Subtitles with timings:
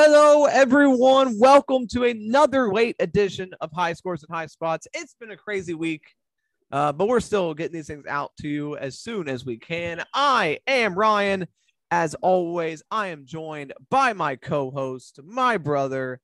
[0.00, 1.40] Hello, everyone.
[1.40, 4.86] Welcome to another late edition of High Scores and High Spots.
[4.94, 6.14] It's been a crazy week,
[6.70, 10.04] uh, but we're still getting these things out to you as soon as we can.
[10.14, 11.48] I am Ryan.
[11.90, 16.20] As always, I am joined by my co host, my brother,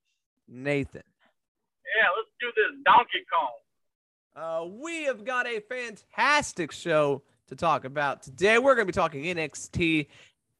[0.47, 1.03] Nathan.
[1.97, 3.51] Yeah, let's do this Donkey Kong.
[4.41, 8.57] Uh, we have got a fantastic show to talk about today.
[8.57, 10.07] We're going to be talking NXT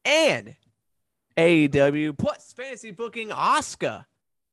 [0.04, 0.54] and
[1.36, 4.06] AEW plus fantasy booking Asuka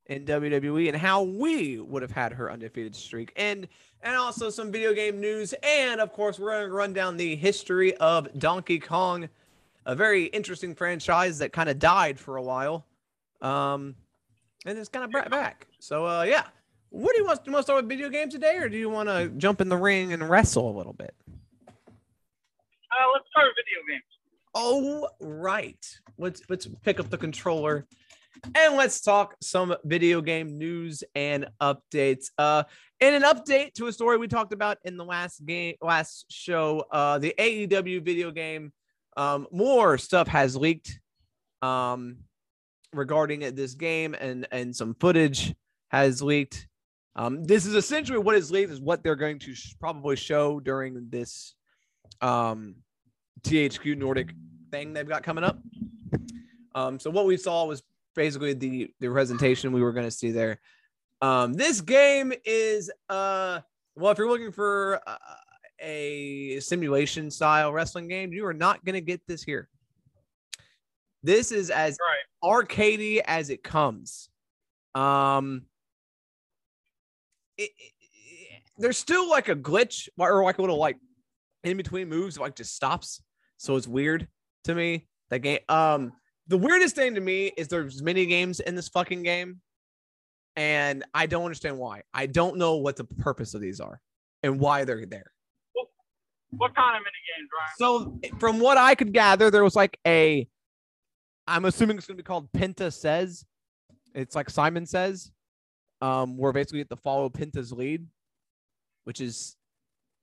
[0.08, 3.32] in WWE and how we would have had her undefeated streak.
[3.36, 3.68] And
[4.02, 5.54] and also some video game news.
[5.64, 9.30] And of course we're going to run down the history of Donkey Kong
[9.86, 12.86] a very interesting franchise that kind of died for a while.
[13.42, 13.96] Um
[14.66, 15.68] and it's kind of brought back.
[15.80, 16.44] So uh yeah.
[16.90, 18.78] What do you want do you want to start with video games today or do
[18.78, 21.16] you want to jump in the ring and wrestle a little bit?
[22.94, 24.13] Uh, let's start with video games.
[24.56, 25.84] Oh, right.
[26.18, 27.88] Let's let's pick up the controller
[28.56, 32.30] and let's talk some video game news and updates.
[32.38, 32.64] Uh,
[33.00, 36.86] in an update to a story we talked about in the last game, last show,
[36.92, 38.72] uh, the AEW video game,
[39.18, 41.00] um, more stuff has leaked,
[41.62, 42.18] um,
[42.94, 45.54] regarding this game and and some footage
[45.90, 46.68] has leaked.
[47.16, 50.60] Um, this is essentially what is leaked is what they're going to sh- probably show
[50.60, 51.54] during this,
[52.22, 52.76] um,
[53.42, 54.34] THQ Nordic
[54.72, 55.60] thing they've got coming up.
[56.76, 57.84] Um, so what we saw was
[58.16, 60.60] basically the the presentation we were going to see there.
[61.22, 63.60] Um, this game is uh
[63.96, 65.18] well, if you're looking for uh,
[65.80, 69.70] a simulation style wrestling game, you are not going to get this here.
[71.22, 72.68] This is as Right.
[72.68, 74.30] arcadey as it comes.
[74.96, 75.64] Um,
[77.58, 77.94] it, it-
[78.80, 80.98] there's still like a glitch or like a little like
[81.64, 83.22] in between moves, like just stops.
[83.58, 84.28] So it's weird
[84.66, 85.08] to me.
[85.30, 85.60] That game.
[85.70, 86.14] Um,
[86.48, 89.62] the weirdest thing to me is there's mini games in this fucking game,
[90.56, 92.02] and I don't understand why.
[92.14, 94.02] I don't know what the purpose of these are
[94.44, 95.32] and why they're there.
[96.52, 98.20] What kind of mini games, Ryan?
[98.32, 100.48] So from what I could gather, there was like a
[101.48, 103.46] I'm assuming it's gonna be called Penta Says.
[104.14, 105.32] It's like Simon says.
[106.02, 108.06] Um, where basically you have to follow Penta's lead,
[109.06, 109.56] which is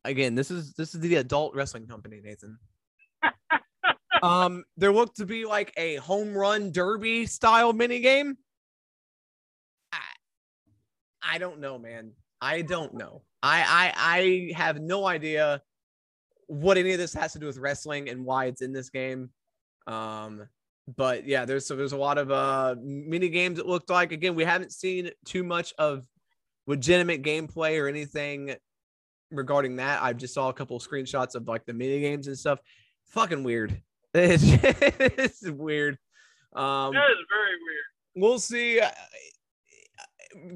[0.04, 2.58] again, this is this is the adult wrestling company, Nathan.
[4.22, 8.36] um, there looked to be like a home run derby style mini game.
[9.92, 9.98] I,
[11.22, 12.12] I don't know, man.
[12.40, 13.22] I don't know.
[13.42, 15.62] I I I have no idea
[16.46, 19.30] what any of this has to do with wrestling and why it's in this game.
[19.86, 20.48] Um,
[20.96, 23.58] but yeah, there's so there's a lot of uh mini games.
[23.58, 26.04] It looked like again we haven't seen too much of
[26.66, 28.54] legitimate gameplay or anything
[29.30, 30.02] regarding that.
[30.02, 32.60] I just saw a couple of screenshots of like the mini games and stuff.
[33.08, 33.80] Fucking weird.
[34.12, 35.96] It's, it's weird.
[36.52, 37.84] Um, That is very weird.
[38.16, 38.80] we'll see.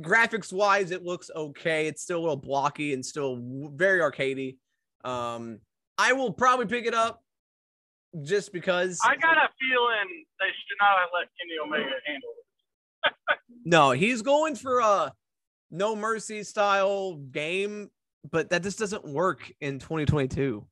[0.01, 1.87] Graphics wise, it looks okay.
[1.87, 3.41] It's still a little blocky and still
[3.75, 4.57] very arcadey.
[5.05, 5.61] Um,
[5.99, 7.23] I will probably pick it up
[8.25, 8.99] just because.
[9.05, 12.31] I got a feeling they should not have let Kenny Omega handle
[13.05, 13.39] it.
[13.65, 15.13] no, he's going for a
[15.71, 17.91] no mercy style game,
[18.31, 20.67] but that just doesn't work in 2022.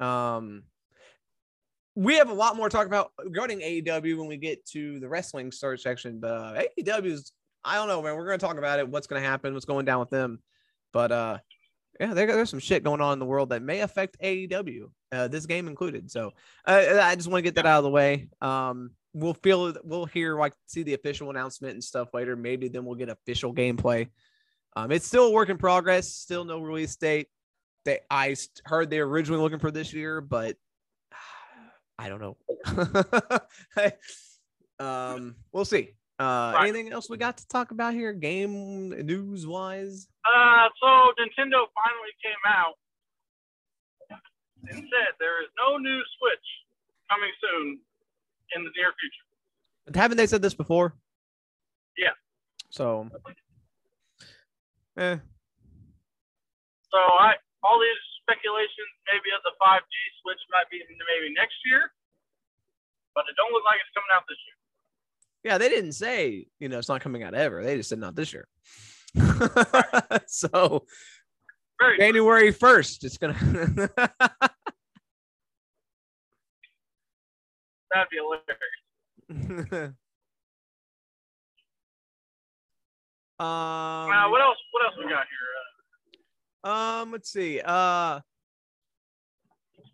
[0.00, 0.62] Um,
[1.94, 5.08] we have a lot more to talk about regarding AEW when we get to the
[5.08, 6.20] wrestling start section.
[6.20, 7.32] But uh, AEW is,
[7.64, 8.14] I don't know, man.
[8.14, 8.88] We're gonna talk about it.
[8.88, 9.52] What's gonna happen?
[9.52, 10.38] What's going down with them?
[10.92, 11.38] But uh,
[11.98, 15.28] yeah, there, there's some shit going on in the world that may affect AEW, uh,
[15.28, 16.10] this game included.
[16.10, 16.32] So
[16.66, 18.28] uh, I just want to get that out of the way.
[18.40, 22.36] Um, we'll feel we'll hear like see the official announcement and stuff later.
[22.36, 24.08] Maybe then we'll get official gameplay.
[24.76, 26.08] Um, it's still a work in progress.
[26.08, 27.28] Still no release date.
[27.84, 30.56] They I heard they were originally looking for this year, but
[31.98, 32.36] I don't know.
[34.84, 35.94] um, we'll see.
[36.20, 36.68] Uh, Right.
[36.68, 40.08] anything else we got to talk about here, game news wise?
[40.24, 40.86] Uh, so
[41.18, 42.74] Nintendo finally came out
[44.68, 46.46] and said there is no new Switch
[47.08, 47.78] coming soon
[48.56, 49.98] in the near future.
[49.98, 50.94] Haven't they said this before?
[51.96, 52.10] Yeah.
[52.70, 53.08] So,
[54.98, 55.16] eh,
[56.92, 61.90] So I all these speculations maybe of the 5G Switch might be maybe next year,
[63.14, 64.56] but it don't look like it's coming out this year.
[65.50, 67.62] yeah, they didn't say you know it's not coming out ever.
[67.64, 68.46] They just said not this year.
[70.26, 70.84] so
[71.80, 71.98] Very.
[71.98, 73.34] January first, it's gonna.
[77.92, 78.18] that'd be
[79.30, 79.94] hilarious.
[83.40, 84.56] um, Uh, what else?
[84.72, 85.48] What else we got here?
[86.64, 86.68] Uh,
[87.02, 87.60] Um, let's see.
[87.60, 88.20] Uh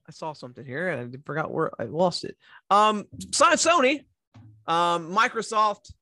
[0.06, 2.37] I saw something here and I forgot where I lost it.
[2.70, 4.05] Um, so- Sony
[4.67, 5.93] Um, Microsoft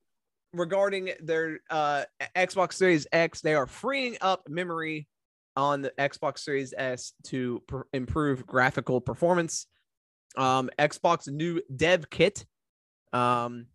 [0.53, 2.05] regarding their uh,
[2.37, 5.09] Xbox Series X, they are freeing up memory
[5.57, 9.67] on the Xbox Series S to pr- improve graphical performance.
[10.37, 12.45] Um, Xbox new dev kit.
[13.13, 13.67] Um,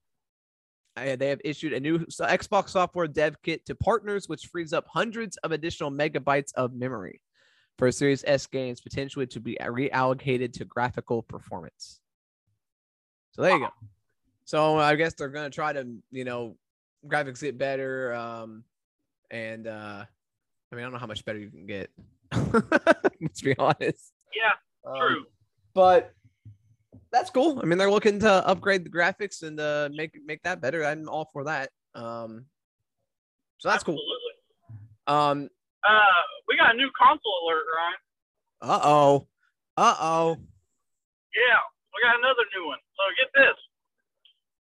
[1.15, 5.38] they have issued a new Xbox software dev kit to partners, which frees up hundreds
[5.38, 7.21] of additional megabytes of memory
[7.77, 11.99] for Series S games, potentially to be reallocated to graphical performance.
[13.33, 13.69] So there you go.
[14.45, 16.57] So I guess they're gonna try to, you know,
[17.05, 18.13] graphics get better.
[18.13, 18.63] Um,
[19.29, 20.05] and uh,
[20.71, 21.89] I mean, I don't know how much better you can get.
[23.21, 24.13] Let's be honest.
[24.35, 24.51] Yeah,
[24.89, 25.25] Um, true.
[25.73, 26.13] but
[27.12, 27.59] that's cool.
[27.62, 30.83] I mean, they're looking to upgrade the graphics and uh, make make that better.
[30.86, 31.69] I'm all for that.
[31.95, 32.45] Um,
[33.59, 34.00] so that's cool.
[35.07, 35.50] Um,
[35.88, 38.00] Uh, we got a new console alert, Ryan.
[38.62, 39.27] uh oh,
[39.77, 40.38] uh oh.
[41.33, 41.59] Yeah,
[41.94, 42.80] we got another new one.
[42.98, 43.57] So get this.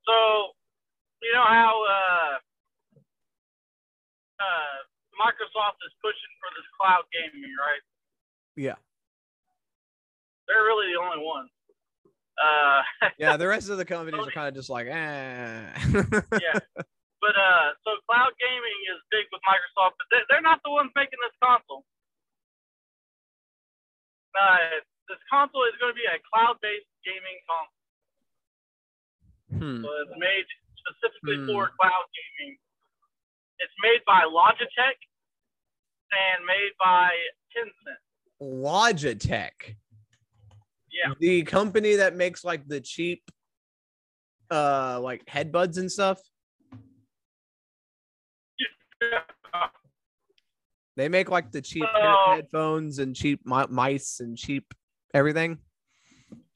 [0.06, 0.14] So,
[1.22, 2.34] you know how uh,
[4.42, 4.76] uh,
[5.20, 7.82] Microsoft is pushing for this cloud gaming, right?
[8.56, 8.76] Yeah,
[10.48, 11.50] They're really the only ones.
[12.40, 12.82] Uh,
[13.18, 13.36] yeah.
[13.36, 14.92] The rest of the companies are kind of just like, eh.
[14.92, 16.58] yeah.
[17.22, 20.90] But uh, so cloud gaming is big with Microsoft, but they- they're not the ones
[20.98, 21.86] making this console.
[24.34, 27.78] Uh, this console is going to be a cloud-based gaming console.
[29.54, 29.84] hmm.
[29.86, 30.46] So it's made
[30.82, 31.46] specifically Hmm.
[31.54, 32.58] for cloud gaming.
[33.62, 34.98] It's made by Logitech
[36.10, 37.14] and made by
[37.54, 38.02] Tencent.
[38.42, 39.76] Logitech,
[40.92, 41.14] Yeah.
[41.18, 43.22] the company that makes like the cheap,
[44.50, 46.20] uh, like headbuds and stuff.
[50.96, 52.32] They make like the cheap Oh.
[52.36, 54.74] headphones and cheap mice and cheap
[55.14, 55.58] everything.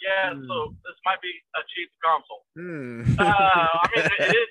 [0.01, 0.47] Yeah, Hmm.
[0.47, 2.45] so this might be a cheap console.
[2.55, 3.19] Hmm.
[3.19, 4.49] Uh, I mean, it, it is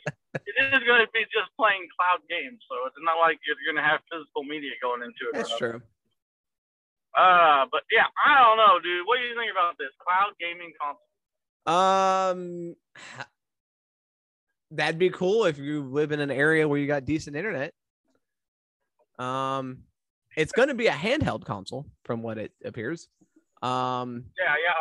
[0.47, 3.77] it is going to be just playing cloud games, so it's not like you're going
[3.81, 5.33] to have physical media going into it.
[5.33, 5.69] That's nothing.
[5.79, 5.81] true.
[7.17, 9.06] Uh, but yeah, I don't know, dude.
[9.07, 11.01] What do you think about this cloud gaming console?
[11.67, 12.75] Um,
[14.71, 17.73] that'd be cool if you live in an area where you got decent internet.
[19.17, 19.79] Um,
[20.35, 23.07] it's going to be a handheld console, from what it appears.
[23.62, 24.73] Um, Yeah, yeah,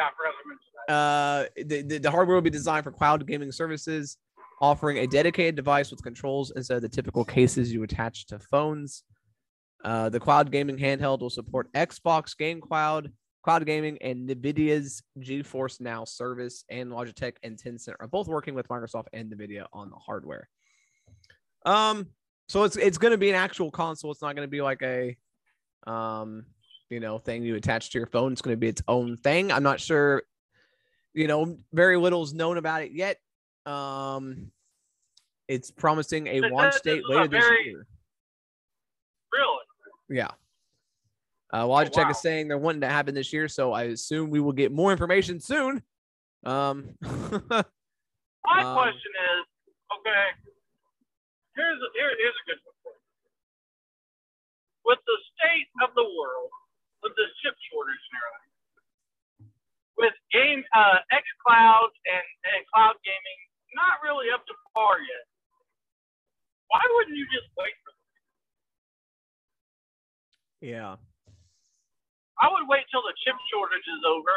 [0.00, 0.06] yeah.
[0.06, 0.92] I forgot to mention that.
[0.94, 4.16] uh, the, the, the hardware will be designed for cloud gaming services,
[4.60, 9.04] offering a dedicated device with controls instead of the typical cases you attach to phones.
[9.84, 13.12] Uh, the cloud gaming handheld will support Xbox Game Cloud,
[13.42, 18.68] Cloud Gaming, and NVIDIA's GeForce Now service, and Logitech and Tencent are both working with
[18.68, 20.48] Microsoft and NVIDIA on the hardware.
[21.66, 22.08] Um,
[22.48, 24.10] so it's it's going to be an actual console.
[24.12, 25.16] It's not going to be like a,
[25.86, 26.44] um,
[26.90, 28.32] you know, thing you attach to your phone.
[28.32, 29.50] It's going to be its own thing.
[29.50, 30.22] I'm not sure
[31.14, 33.18] you know, very little is known about it yet.
[33.66, 34.50] Um,
[35.48, 37.86] it's promising a launch date later this very- year.
[39.32, 39.61] Really?
[40.12, 40.28] Yeah.
[41.52, 42.10] Uh, Logitech wow.
[42.10, 44.92] is saying they're wanting to happen this year, so I assume we will get more
[44.92, 45.82] information soon.
[46.44, 49.42] Um, My Um, question is,
[50.00, 50.24] okay,
[51.54, 52.96] here's a, here, here's a good one.
[54.84, 56.50] With the state of the world,
[57.04, 58.52] with the chip shortage and everything,
[60.00, 63.40] with game uh, X Cloud and, and cloud gaming
[63.76, 65.24] not really up to par yet,
[66.72, 67.91] why wouldn't you just wait for?
[70.62, 70.96] Yeah.
[72.40, 74.32] I would wait till the chip shortage is over.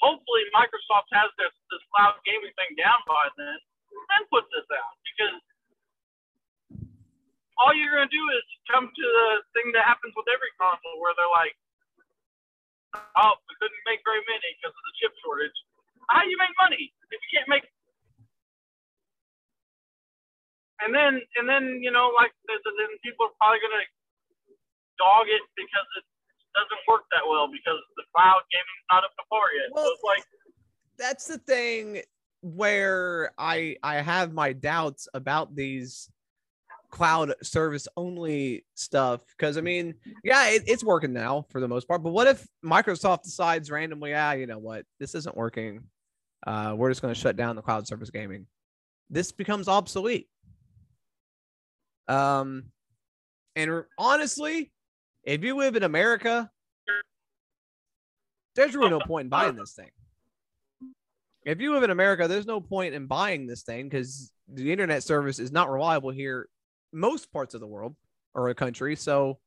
[0.00, 3.56] Hopefully, Microsoft has this this cloud gaming thing down by then,
[4.12, 5.36] then put this out because
[7.60, 11.16] all you're gonna do is come to the thing that happens with every console where
[11.16, 11.56] they're like,
[13.16, 15.56] "Oh, we couldn't make very many because of the chip shortage."
[16.12, 17.64] How do you make money if you can't make?
[20.84, 22.60] And then, and then you know, like then
[23.00, 23.84] people are probably gonna
[24.98, 26.04] dog it because it
[26.56, 29.68] doesn't work that well because the cloud gaming's not up to par yet.
[29.72, 30.24] Well, so it's like,
[30.98, 32.02] That's the thing
[32.42, 36.10] where I I have my doubts about these
[36.90, 41.88] cloud service only stuff because I mean, yeah, it, it's working now for the most
[41.88, 42.02] part.
[42.02, 45.84] But what if Microsoft decides randomly, ah, you know what, this isn't working.
[46.46, 48.46] Uh, we're just going to shut down the cloud service gaming.
[49.10, 50.28] This becomes obsolete.
[52.08, 52.64] Um,
[53.56, 54.70] and honestly,
[55.26, 56.48] if you live in America,
[58.54, 59.90] there's really no point in buying this thing.
[61.44, 65.02] If you live in America, there's no point in buying this thing because the internet
[65.02, 66.48] service is not reliable here,
[66.92, 67.94] most parts of the world
[68.34, 68.96] or a country.
[68.96, 69.38] So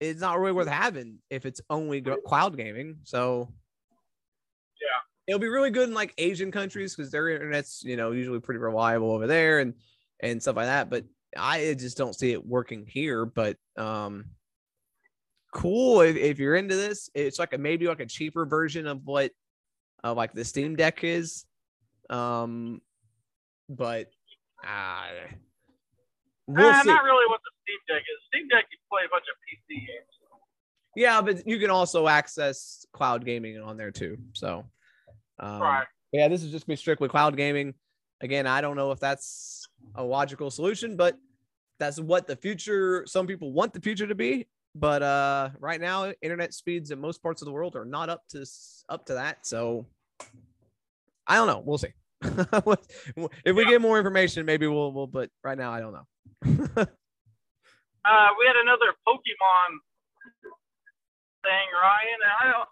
[0.00, 2.96] it's not really worth having if it's only cloud gaming.
[3.02, 3.52] So
[4.80, 8.40] yeah, it'll be really good in like Asian countries because their internet's you know usually
[8.40, 9.74] pretty reliable over there and
[10.20, 10.90] and stuff like that.
[10.90, 11.04] But
[11.36, 13.24] I just don't see it working here.
[13.24, 14.26] But um,
[15.54, 17.08] cool if, if you're into this.
[17.14, 19.30] It's like a maybe like a cheaper version of what
[20.02, 21.46] uh, like the Steam Deck is.
[22.10, 22.82] Um,
[23.70, 24.10] but
[24.66, 25.06] uh,
[26.46, 28.20] we'll uh, not really what the Steam Deck is.
[28.28, 30.14] Steam Deck you play a bunch of PC games.
[30.96, 34.18] Yeah, but you can also access cloud gaming on there too.
[34.32, 34.64] So,
[35.40, 35.86] um, Right.
[36.12, 37.74] yeah, this is just be strictly cloud gaming.
[38.20, 41.16] Again, I don't know if that's a logical solution, but
[41.80, 43.04] that's what the future.
[43.06, 47.22] Some people want the future to be, but uh, right now, internet speeds in most
[47.22, 48.44] parts of the world are not up to
[48.88, 49.46] up to that.
[49.46, 49.86] So,
[51.26, 51.62] I don't know.
[51.64, 51.94] We'll see.
[52.22, 54.92] if we get more information, maybe we'll.
[54.92, 56.86] we'll but right now, I don't know.
[58.04, 59.80] Uh, we had another Pokemon
[61.40, 62.20] thing, Ryan.
[62.20, 62.68] And I don't.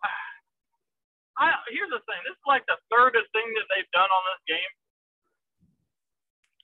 [1.40, 2.20] I here's the thing.
[2.28, 4.72] This is like the third thing that they've done on this game.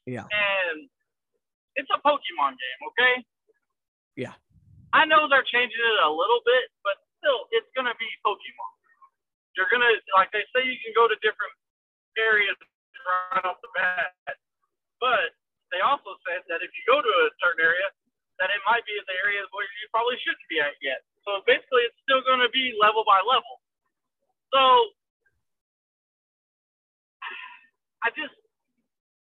[0.04, 0.28] Yeah.
[0.28, 0.88] And
[1.76, 3.14] it's a Pokemon game, okay?
[4.16, 4.36] Yeah.
[4.96, 8.72] I know they're changing it a little bit, but still, it's gonna be Pokemon.
[9.56, 11.54] You're gonna like they say you can go to different
[12.18, 12.56] areas
[13.34, 14.12] right off the bat,
[15.00, 15.32] but
[15.72, 17.88] they also said that if you go to a certain area,
[18.40, 21.02] that it might be in the areas where you probably shouldn't be at yet.
[21.26, 23.60] So basically, it's still going to be level by level.
[24.54, 24.62] So
[28.06, 28.32] I just,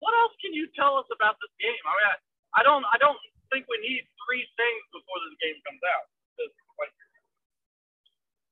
[0.01, 1.83] what else can you tell us about this game?
[1.85, 2.15] I mean, I,
[2.57, 3.19] I don't, I don't
[3.53, 6.07] think we need three things before this game comes out.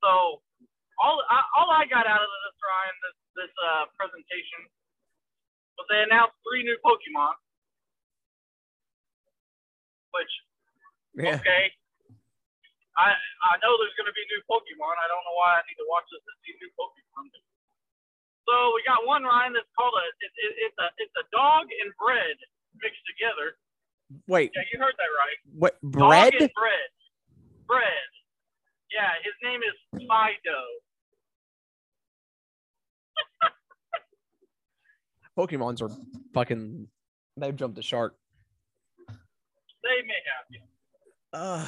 [0.03, 0.41] So
[1.03, 4.67] all, I, all I got out of this, Ryan, this, this uh, presentation,
[5.79, 7.35] was they announced three new Pokemon,
[10.15, 10.33] which
[11.15, 11.39] Yeah.
[11.39, 11.71] okay.
[12.99, 14.95] I I know there's going to be new Pokemon.
[14.99, 17.31] I don't know why I need to watch this to see new Pokemon.
[18.47, 21.69] So we got one Ryan that's called a it, it, it's a it's a dog
[21.71, 22.35] and bread
[22.83, 23.55] mixed together.
[24.27, 24.51] Wait.
[24.55, 25.37] Yeah, you heard that right.
[25.53, 26.33] What Dog bread?
[26.35, 26.89] and bread.
[27.67, 28.09] Bread.
[28.91, 29.75] Yeah, his name is
[30.09, 30.79] Fidough.
[35.37, 35.91] Pokemon's are
[36.33, 36.87] fucking.
[37.37, 38.15] They've jumped the shark.
[39.07, 40.43] They may have.
[41.31, 41.63] Uh,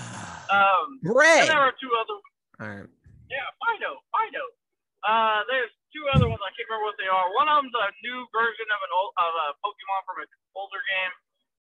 [0.51, 1.47] Um, bread.
[1.47, 2.17] there are two other
[2.59, 2.89] All right.
[3.29, 4.51] Yeah, Fidough, Fidough.
[5.07, 6.41] Uh, there's two other ones.
[6.43, 7.29] I can't remember what they are.
[7.37, 10.81] One of them's a new version of an old of a Pokemon from an older
[10.81, 11.13] game,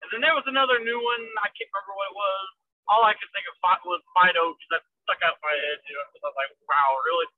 [0.09, 1.23] and then there was another new one.
[1.45, 2.47] I can't remember what it was.
[2.89, 5.77] All I could think of was Fidough because that stuck out my head.
[5.85, 7.29] You know, I was like, wow, really?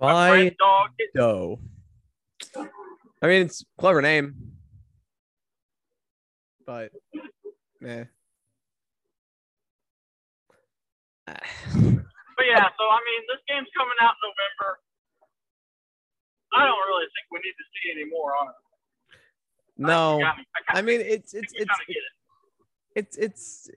[0.00, 0.88] A bread dog?
[0.96, 1.60] It- Fidough.
[3.20, 4.56] I mean, it's a clever name,
[6.64, 6.92] but
[7.82, 8.04] yeah.
[12.38, 14.78] But yeah, so I mean, this game's coming out in November.
[16.54, 18.67] I don't really think we need to see any more on it.
[19.78, 20.24] No, me.
[20.24, 21.60] I, I mean it's it's you
[22.96, 23.16] it's it.
[23.16, 23.70] it's it's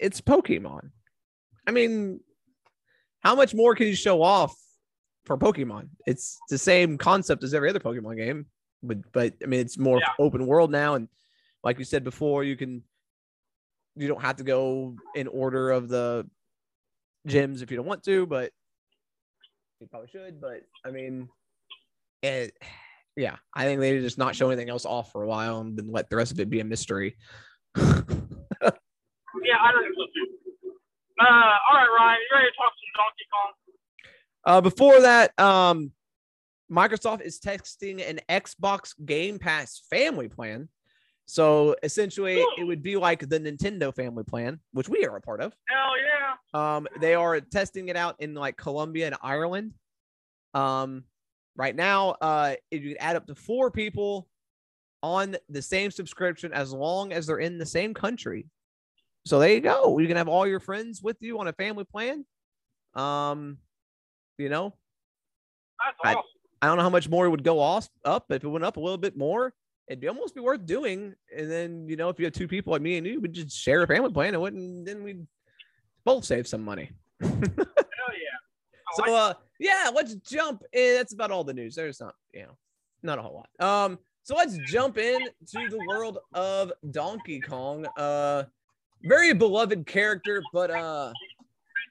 [0.00, 0.90] it's Pokemon.
[1.66, 2.20] I mean,
[3.20, 4.54] how much more can you show off
[5.24, 5.88] for Pokemon?
[6.06, 8.46] It's the same concept as every other Pokemon game,
[8.82, 10.08] but but I mean it's more Yeah.
[10.18, 11.08] open world now, and
[11.62, 12.82] like you said before, you can
[13.96, 16.28] you don't have to go in order of the
[17.28, 18.52] gyms if you don't want to, but
[19.80, 20.40] you probably should.
[20.40, 21.28] But I mean,
[22.22, 22.56] it,
[23.16, 25.90] yeah, I think they just not show anything else off for a while and then
[25.90, 27.16] let the rest of it be a mystery.
[29.42, 30.72] Yeah, I don't think so too.
[31.20, 33.52] Uh, all right, Ryan, you ready to talk some Donkey Kong?
[34.46, 35.92] Uh, before that, um,
[36.70, 40.68] Microsoft is testing an Xbox Game Pass family plan.
[41.26, 45.40] So essentially, it would be like the Nintendo family plan, which we are a part
[45.40, 45.52] of.
[45.68, 46.76] Hell yeah.
[46.76, 49.74] Um, they are testing it out in like Colombia and Ireland.
[50.54, 51.04] Um,
[51.56, 54.28] right now, uh, if you add up to four people
[55.02, 58.46] on the same subscription as long as they're in the same country.
[59.26, 59.98] So there you go.
[59.98, 62.24] You can have all your friends with you on a family plan.
[62.94, 63.58] Um,
[64.38, 64.74] you know,
[65.84, 66.26] That's I- awesome.
[66.62, 68.26] I don't know how much more it would go off up.
[68.30, 69.54] If it went up a little bit more,
[69.88, 71.14] it'd be almost be worth doing.
[71.34, 73.56] And then, you know, if you had two people like me and you, we'd just
[73.56, 75.26] share a family plan and wouldn't then we'd
[76.04, 76.90] both save some money.
[78.94, 80.94] So uh yeah, let's jump in.
[80.94, 81.74] That's about all the news.
[81.74, 82.56] There's not, you know,
[83.02, 83.84] not a whole lot.
[83.84, 87.86] Um, so let's jump in to the world of Donkey Kong.
[87.96, 88.44] Uh
[89.02, 91.12] very beloved character, but uh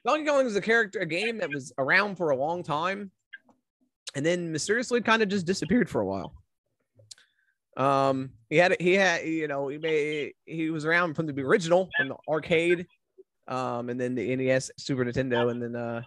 [0.06, 3.10] Donkey Kong is a character, a game that was around for a long time
[4.14, 6.34] and then mysteriously kind of just disappeared for a while.
[7.76, 11.88] Um, he had he had you know he made he was around from the original
[11.96, 12.86] from the arcade,
[13.48, 16.02] um, and then the NES, Super Nintendo, and then uh,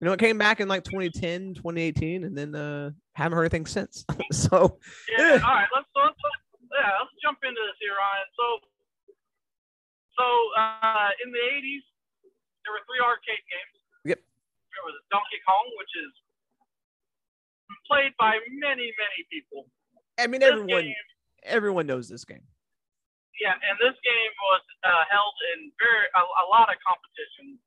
[0.00, 3.66] You know, it came back in like 2010, 2018, and then uh haven't heard anything
[3.66, 4.04] since.
[4.32, 5.38] so Yeah.
[5.40, 5.68] All right.
[5.74, 6.40] Let's, let's, let's
[6.74, 6.90] yeah.
[6.98, 8.28] Let's jump into this here, Ryan.
[8.36, 8.46] So
[10.18, 10.26] so
[10.58, 11.82] uh, in the 80s,
[12.62, 13.76] there were three arcade games.
[14.14, 14.20] Yep.
[14.22, 16.12] There was Donkey Kong, which is
[17.86, 19.70] played by many many people.
[20.18, 21.08] I mean, This everyone game-
[21.44, 22.44] everyone knows this game.
[23.42, 27.58] Yeah, and this game was uh, held in very a, a lot of competitions.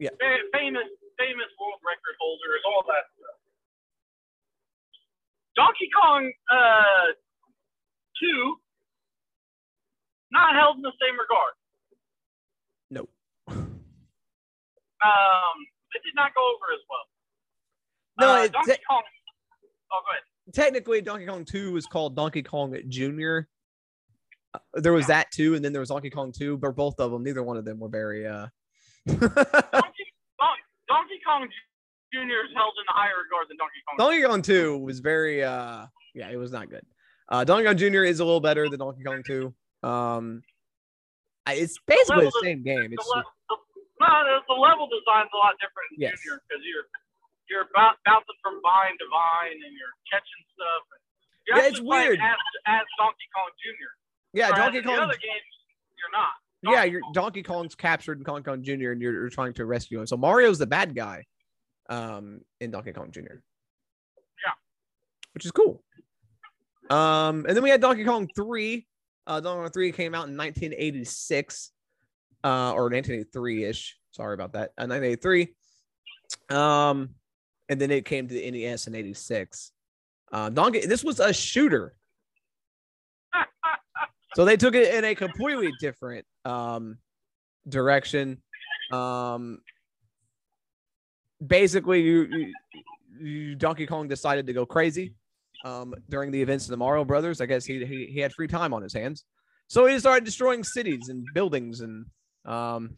[0.00, 0.10] Yeah.
[0.18, 0.88] Famous,
[1.20, 3.36] famous world record holders, all that stuff.
[5.56, 7.12] Donkey Kong uh,
[8.18, 8.56] two,
[10.32, 11.52] not held in the same regard.
[12.90, 13.04] No.
[15.04, 15.56] Um,
[15.94, 17.06] it did not go over as well.
[18.20, 19.02] No, uh, Donkey Kong.
[19.92, 20.54] Oh, go ahead.
[20.54, 23.40] Technically, Donkey Kong 2 was called Donkey Kong Jr.
[24.54, 27.10] Uh, there was that too, and then there was Donkey Kong 2, but both of
[27.10, 28.46] them, neither one of them were very uh
[29.06, 29.89] Donkey, Don-
[30.90, 31.46] Donkey Kong
[32.12, 32.42] Jr.
[32.42, 33.94] is held in a higher regard than Donkey Kong.
[33.96, 36.82] Donkey Kong 2 was very uh yeah, it was not good.
[37.30, 38.02] Uh Donkey Kong Jr.
[38.02, 39.54] is a little better than Donkey Kong 2.
[39.86, 40.42] Um
[41.48, 42.90] it's basically the of- same game.
[42.90, 43.56] the, It's le- the,
[44.02, 46.18] no, the, the level design's a lot different in Yes.
[46.22, 46.86] Junior because you're
[47.50, 50.82] you're about, bouncing from vine to vine and you're catching stuff.
[51.46, 52.18] You're Yeah, it's weird.
[52.22, 52.38] As,
[52.70, 53.90] as Donkey Kong Jr.
[54.30, 55.50] yeah, Whereas Donkey Kong The other games,
[55.98, 56.38] you're not.
[56.62, 58.90] Yeah, Donkey you're Donkey Kong's captured in Donkey Kong Jr.
[58.90, 60.06] and you're, you're trying to rescue him.
[60.06, 61.24] So Mario's the bad guy
[61.88, 63.20] um in Donkey Kong Jr.
[64.44, 64.52] Yeah.
[65.32, 65.82] Which is cool.
[66.90, 68.86] Um and then we had Donkey Kong 3.
[69.26, 71.72] Uh Donkey Kong 3 came out in 1986
[72.44, 73.96] uh or 1983-ish.
[74.12, 74.72] Sorry about that.
[74.76, 75.54] Uh, 1983.
[76.50, 77.10] Um
[77.68, 79.72] and then it came to the NES in 86.
[80.30, 81.94] Uh Donkey this was a shooter.
[84.36, 86.98] So they took it in a completely different um,
[87.68, 88.38] direction.
[88.92, 89.60] Um,
[91.44, 92.52] basically, you,
[93.20, 95.14] you, Donkey Kong decided to go crazy
[95.64, 97.40] um, during the events of the Mario Brothers.
[97.40, 99.24] I guess he, he he had free time on his hands,
[99.68, 101.80] so he started destroying cities and buildings.
[101.80, 102.06] And
[102.44, 102.96] um,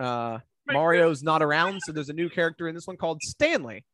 [0.00, 0.38] uh,
[0.70, 3.84] Mario's not around, so there's a new character in this one called Stanley.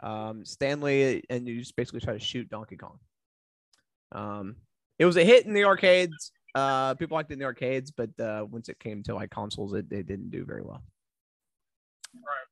[0.00, 2.98] Um, Stanley, and you just basically try to shoot Donkey Kong.
[4.12, 4.56] Um,
[4.98, 6.32] it was a hit in the arcades.
[6.54, 9.74] Uh, people liked it in the arcades, but uh, once it came to like consoles,
[9.74, 10.82] it, it didn't do very well.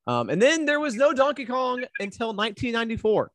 [0.06, 3.32] Um, and then there was no Donkey Kong until 1994.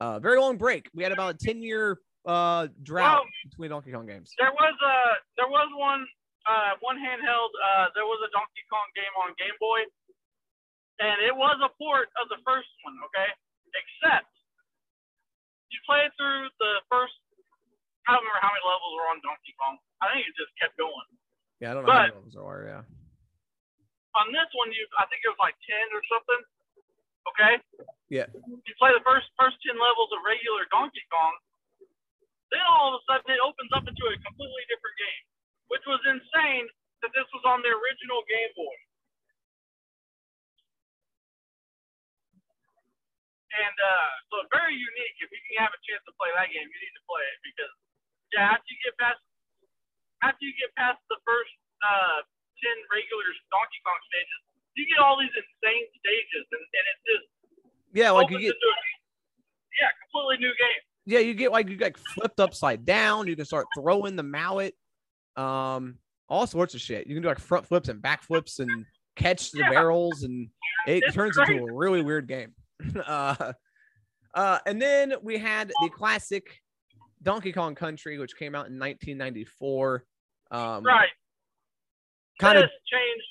[0.00, 0.88] Uh, very long break.
[0.94, 4.32] We had about a 10 year uh, drought Well- between Donkey Kong games.
[4.38, 4.96] There was a
[5.36, 6.04] there was one
[6.44, 7.52] uh, one handheld.
[7.54, 9.80] Uh, there was a Donkey Kong game on Game Boy,
[11.00, 12.94] and it was a port of the first one.
[13.08, 13.30] Okay,
[13.78, 14.28] except
[15.70, 17.14] you play through the first.
[18.06, 19.82] I don't remember how many levels were on Donkey Kong.
[19.98, 21.10] I think it just kept going.
[21.58, 22.62] Yeah, I don't know how many levels there are.
[22.62, 22.84] Yeah.
[24.22, 26.42] On this one, you I think it was like ten or something.
[27.34, 27.54] Okay.
[28.06, 28.30] Yeah.
[28.46, 31.34] You play the first first ten levels of regular Donkey Kong,
[32.54, 35.24] then all of a sudden it opens up into a completely different game,
[35.74, 36.70] which was insane
[37.02, 38.76] that this was on the original Game Boy.
[43.56, 45.16] And uh, so very unique.
[45.18, 47.40] If you can have a chance to play that game, you need to play it
[47.40, 47.72] because
[48.34, 49.20] yeah, after you get past
[50.24, 52.24] after you get past the first uh,
[52.62, 54.40] ten regular Donkey Kong stages,
[54.74, 57.26] you get all these insane stages, and, and it just
[57.92, 58.72] Yeah, like you get a
[59.80, 60.82] yeah, completely new game.
[61.04, 63.26] yeah, you get like you get flipped upside down.
[63.26, 64.74] You can start throwing the mallet,
[65.36, 67.06] um, all sorts of shit.
[67.06, 68.86] You can do like front flips and back flips and
[69.16, 69.68] catch the Yeah.
[69.70, 70.48] barrels, and
[70.86, 71.48] it It's turns great.
[71.48, 72.54] into a really weird game.
[73.06, 73.52] uh,
[74.34, 76.60] uh, and then we had the classic
[77.26, 80.06] Donkey Kong Country, which came out in 1994.
[80.54, 81.10] Um, Right.
[82.38, 83.26] kind of changed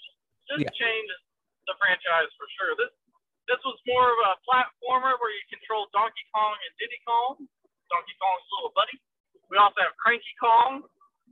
[0.49, 0.69] this Yeah.
[0.75, 1.13] changed
[1.65, 2.75] the franchise for sure.
[2.75, 2.91] This
[3.47, 7.47] this was more of a platformer where you control Donkey Kong and Diddy Kong,
[7.89, 8.99] Donkey Kong's little buddy.
[9.49, 10.83] We also have Cranky Kong.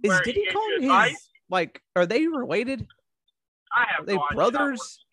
[0.03, 1.29] is Diddy Kong his advice.
[1.49, 1.81] like?
[1.95, 2.87] Are they related?
[3.75, 5.03] I Are they no brothers?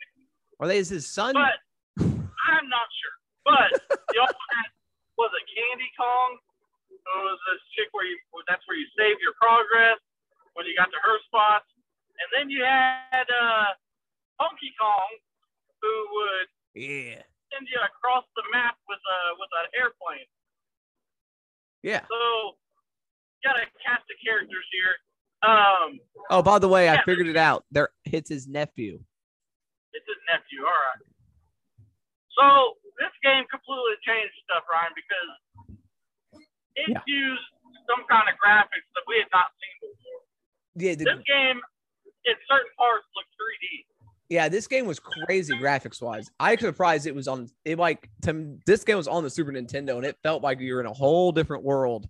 [0.60, 1.32] Are they his son?
[1.34, 1.58] But
[1.98, 3.16] I'm not sure.
[3.44, 3.70] But
[4.14, 4.70] you also had
[5.16, 6.38] was it Candy Kong?
[7.00, 9.98] It was this chick where you that's where you save your progress
[10.54, 11.66] when you got to her spots.
[12.20, 13.72] And then you had uh
[14.38, 15.10] Funky Kong
[15.80, 20.28] who would yeah, send you across the map with a with an airplane.
[21.82, 22.04] yeah.
[22.06, 22.56] So
[23.40, 24.94] you got a cast of characters here.
[25.42, 25.96] Um,
[26.28, 27.64] Oh, by the way, I figured it out.
[27.72, 29.00] There, it's his nephew.
[29.96, 30.60] it's his nephew.
[30.68, 31.00] All right.
[32.36, 35.30] So this game completely changed stuff, Ryan, because
[36.86, 37.00] it Yeah.
[37.06, 37.42] used
[37.88, 40.20] some kind of graphics that we had not seen before.
[40.76, 41.60] Yeah, the, This game,
[42.24, 43.84] in certain parts, looked 3D.
[43.84, 43.86] 3D.
[44.28, 46.30] Yeah, this game was crazy graphics wise.
[46.38, 49.50] I was surprised it was on it like to this game was on the Super
[49.50, 52.08] Nintendo and it felt like you were in a whole different world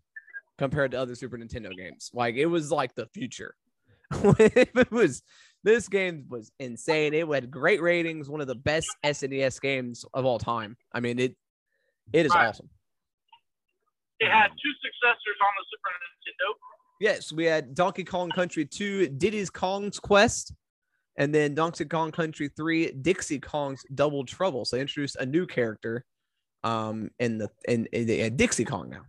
[0.59, 2.11] compared to other Super Nintendo games.
[2.13, 3.55] Like it was like the future.
[4.13, 5.23] it was
[5.65, 7.15] this game was insane.
[7.15, 10.77] It had great ratings, one of the best SNES games of all time.
[10.93, 11.37] I mean it
[12.13, 12.49] it is Right.
[12.49, 12.69] awesome.
[14.21, 16.55] It had two successors on the Super Nintendo.
[17.01, 20.53] Yes, we had Donkey Kong Country 2, Diddy's Kong's Quest,
[21.17, 24.65] and then Donkey Kong Country 3, Dixie Kong's Double Trouble.
[24.67, 26.05] So they introduced a new character
[26.63, 29.01] um in the in, in, in Dixie Kong now.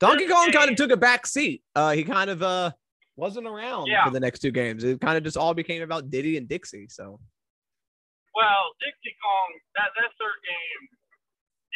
[0.00, 1.62] Donkey Kong kind of took a back seat.
[1.74, 2.70] Uh he kind of uh
[3.16, 4.04] wasn't around Yeah.
[4.06, 4.84] for the next two games.
[4.84, 6.86] It kind of just all became about Diddy and Dixie.
[6.88, 7.20] So
[8.34, 10.88] Well, Dixie Kong, that that third game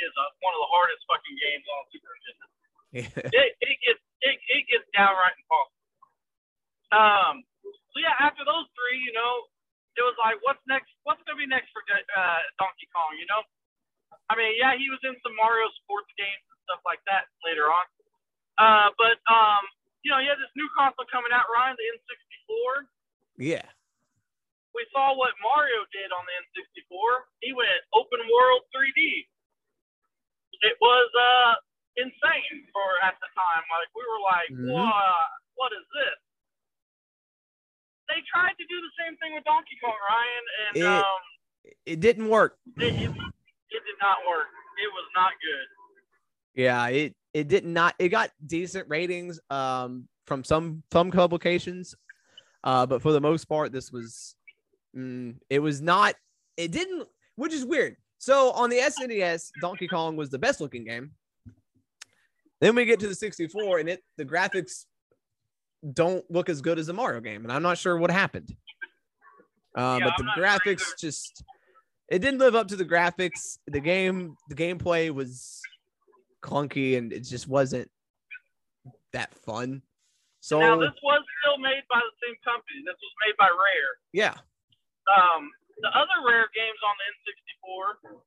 [0.02, 2.46] is uh, one of the hardest fucking games on Super Nintendo.
[2.92, 3.30] yeah.
[3.30, 5.82] It, it gets it, it gets downright impossible.
[6.92, 7.34] Um.
[7.94, 9.48] So yeah, after those three, you know,
[9.96, 10.92] it was like, what's next?
[11.04, 13.16] What's gonna be next for uh, Donkey Kong?
[13.20, 13.44] You know,
[14.28, 17.68] I mean, yeah, he was in some Mario sports games and stuff like that later
[17.68, 17.84] on.
[18.56, 19.62] Uh, but um,
[20.00, 22.88] you know, he had this new console coming out, Ryan, the N64.
[23.38, 23.66] yeah.
[24.72, 27.28] we saw what Mario did on the N64.
[27.44, 29.28] He went open world 3D.
[30.62, 31.54] It was uh
[31.98, 33.64] insane for at the time.
[33.68, 34.72] Like we were like, Mhm.
[34.72, 35.28] what?
[35.54, 36.18] What is this?
[38.08, 41.22] They tried to do the same thing with Donkey Kong, Ryan, and It- um,
[41.86, 42.58] It didn't work.
[42.78, 44.48] it, it, it did not work.
[44.82, 45.66] It was not good.
[46.54, 47.94] Yeah, it it did not.
[47.98, 51.94] It got decent ratings um from some some publications,
[52.64, 54.34] uh, but for the most part, this was
[54.96, 56.14] mm, it was not.
[56.56, 57.96] It didn't, which is weird.
[58.22, 61.10] So on the SNES, Donkey Kong was the best looking game.
[62.60, 64.84] Then we get to the 64, and it the graphics
[65.92, 68.54] don't look as good as the Mario game, and I'm not sure what happened.
[69.76, 71.42] Uh, Yeah, but the not sure graphics just
[72.08, 73.58] it didn't live up to the graphics.
[73.66, 75.60] The game, the gameplay was
[76.44, 77.90] clunky, and it just wasn't
[79.12, 79.82] that fun.
[80.38, 82.86] So now this was still made by the same company.
[82.86, 83.92] This was made by Rare.
[84.12, 84.34] yeah,
[85.10, 85.50] Um,
[85.82, 87.06] the other Rare games on the
[87.64, 88.20] N64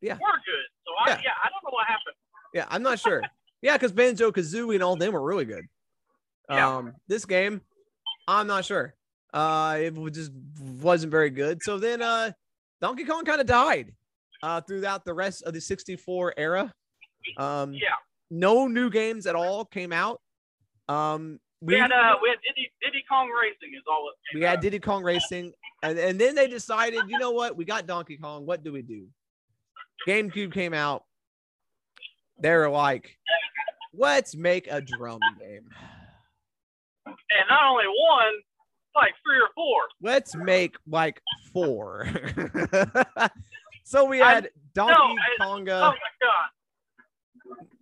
[0.00, 0.14] Yeah.
[0.14, 0.66] were good.
[0.84, 1.20] So I, Yeah.
[1.24, 2.16] yeah, I don't know what happened.
[2.54, 3.22] yeah, I'm not sure.
[3.62, 5.66] yeah, because Banjo Kazooie and all them were really good.
[6.48, 6.76] Yeah.
[6.76, 7.60] Um, this game,
[8.26, 8.94] I'm not sure.
[9.32, 10.32] Uh, it just
[10.82, 11.62] wasn't very good.
[11.62, 12.32] So then, uh,
[12.80, 13.94] Donkey Kong kind of died.
[14.42, 16.72] Uh, throughout the rest of the 64 era.
[17.36, 17.90] Um, Yeah.
[18.30, 20.22] no new games at all came out.
[20.88, 24.78] Um, We, had uh, we had Diddy, Diddy Kong Racing is all we had Diddy
[24.80, 27.56] Kong Racing, and, and then they decided, you know what?
[27.56, 28.46] We got Donkey Kong.
[28.46, 29.06] What do we do?
[30.06, 31.04] GameCube came out.
[32.42, 33.16] They were like,
[33.94, 35.68] let's make a drum game.
[37.06, 37.16] and
[37.48, 38.32] not only one,
[38.96, 39.82] like three or four.
[40.00, 41.20] Let's make like
[41.52, 42.08] four.
[43.84, 44.94] so we I- had Donkey
[45.40, 45.80] I- Konga.
[45.80, 46.48] oh my god!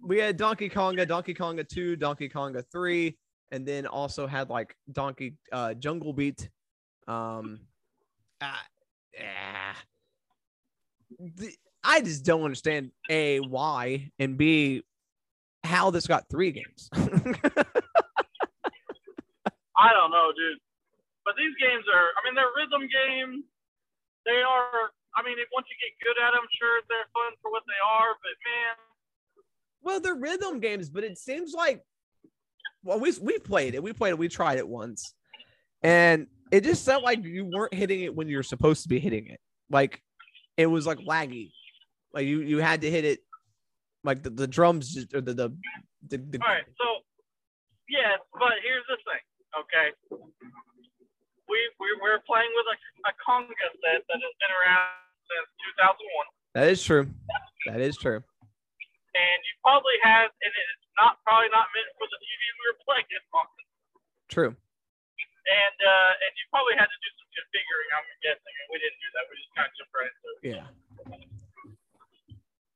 [0.03, 3.17] we had Donkey Konga, Donkey Konga 2, Donkey Konga 3,
[3.53, 6.49] and then also had like Donkey uh Jungle Beat.
[7.07, 7.61] Um
[8.41, 9.75] ah.
[11.19, 14.83] The- I just don't understand A, why, and B,
[15.65, 16.91] how this got three games.
[16.93, 17.07] I
[19.95, 20.59] don't know, dude.
[21.25, 23.45] But these games are, I mean, they're rhythm games.
[24.27, 27.51] They are, I mean, if, once you get good at them, sure, they're fun for
[27.51, 28.17] what they are.
[28.21, 28.75] But man,
[29.83, 31.83] well, they're rhythm games, but it seems like
[32.83, 33.83] well, we we played it.
[33.83, 35.15] We played it, we tried it once.
[35.83, 39.27] And it just felt like you weren't hitting it when you're supposed to be hitting
[39.27, 39.41] it.
[39.71, 40.03] Like
[40.57, 41.53] it was like laggy.
[42.13, 43.21] Like you you had to hit it
[44.05, 45.49] like the, the drums just or the the,
[46.09, 46.65] the, the all right.
[46.79, 46.87] So,
[47.89, 49.89] yes, but here's the thing, okay?
[51.49, 52.77] We, we, we're playing with a,
[53.09, 55.49] a conga set that has been around since
[55.81, 56.57] 2001.
[56.57, 57.09] that is true.
[57.67, 58.21] That is true.
[58.21, 62.81] And you probably had, and it's not probably not meant for the TV we were
[62.85, 63.49] playing it on.
[64.29, 64.53] True.
[65.89, 68.55] And, uh, and you probably had to do some configuring, I'm guessing.
[68.61, 69.25] And we didn't do that.
[69.25, 70.41] We just kind of jumped right into it.
[70.45, 70.67] Yeah.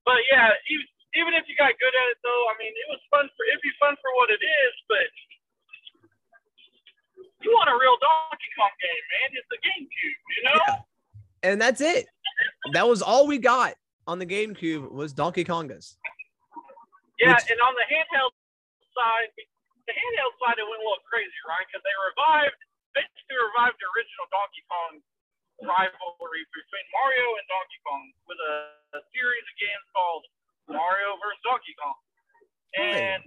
[0.09, 2.98] But yeah, even, even if you got good at it, though, I mean, it was
[3.12, 4.75] fun for it'd be fun for what it is.
[4.88, 5.09] But
[7.44, 9.29] you want a real Donkey Kong game, man?
[9.37, 10.59] It's a GameCube, you know.
[10.66, 11.51] Yeah.
[11.53, 12.07] And that's it.
[12.72, 13.75] That was all we got
[14.09, 15.98] on the GameCube was Donkey Kongas.
[17.20, 18.35] Yeah, Which- and on the handheld
[18.96, 19.31] side,
[19.87, 21.62] the handheld side it went a little crazy, right?
[21.66, 22.59] Because they revived,
[22.94, 24.92] basically revived the original Donkey Kong
[25.66, 28.55] rivalry between Mario and Donkey Kong with a,
[28.98, 30.22] a series of games called
[30.70, 31.42] Mario vs.
[31.42, 31.98] Donkey Kong,
[32.79, 33.22] and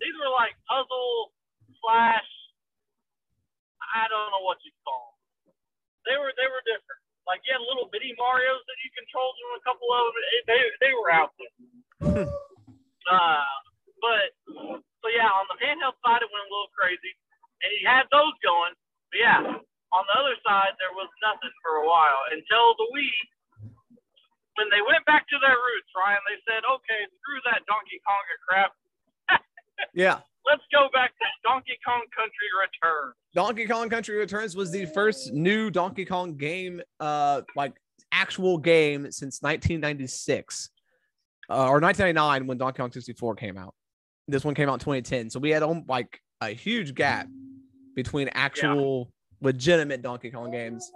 [0.00, 1.32] these were like puzzle
[1.84, 2.28] slash,
[3.96, 5.52] I don't know what you call them.
[6.08, 7.00] they were they were different.
[7.28, 10.16] Like you had little bitty Mario's that you controlled and a couple of them.
[10.48, 11.52] They they were out there.
[13.08, 13.44] uh,
[14.04, 14.26] but
[15.00, 17.12] so yeah, on the handheld side it went a little crazy,
[17.64, 18.74] and you had those going.
[19.12, 19.38] But yeah,
[19.92, 23.12] on the other side there was nothing for a while until the Wii.
[24.60, 28.36] When they went back to their roots, Ryan, they said, "Okay, screw that Donkey Konga
[28.44, 28.70] crap.
[29.96, 33.16] yeah, let's go back to Donkey Kong Country Returns.
[33.52, 37.74] Donkey Kong Country Returns was the first new Donkey Kong game, uh, like
[38.10, 40.70] actual game since 1996
[41.50, 43.74] uh, or 1999 when Donkey Kong 64 came out.
[44.26, 47.26] This one came out in 2010, so we had um, like a huge gap
[47.94, 49.10] between actual
[49.42, 49.48] yeah.
[49.48, 50.90] legitimate Donkey Kong games.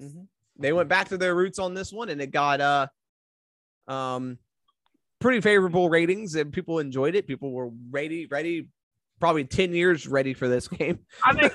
[0.00, 0.22] Mm-hmm.
[0.58, 2.86] They went back to their roots on this one, and it got uh,
[3.86, 4.38] um,
[5.20, 7.26] pretty favorable ratings and people enjoyed it.
[7.26, 8.68] People were ready, ready,
[9.22, 10.98] probably 10 years ready for this game.
[11.24, 11.52] I think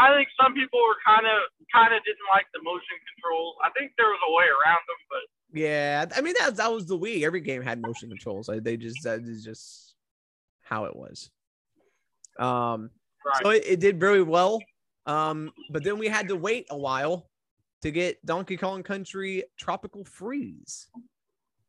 [0.00, 1.38] I think some people were kind of
[1.72, 3.54] kind of didn't like the motion controls.
[3.64, 6.86] I think there was a way around them, but yeah, I mean that that was
[6.86, 7.22] the Wii.
[7.22, 8.48] Every game had motion controls.
[8.48, 9.94] Like, they just that is just
[10.62, 11.30] how it was.
[12.36, 12.90] Um,
[13.24, 13.42] right.
[13.44, 14.58] so it, it did very well.
[15.06, 17.30] Um, but then we had to wait a while
[17.82, 20.88] to get Donkey Kong Country Tropical Freeze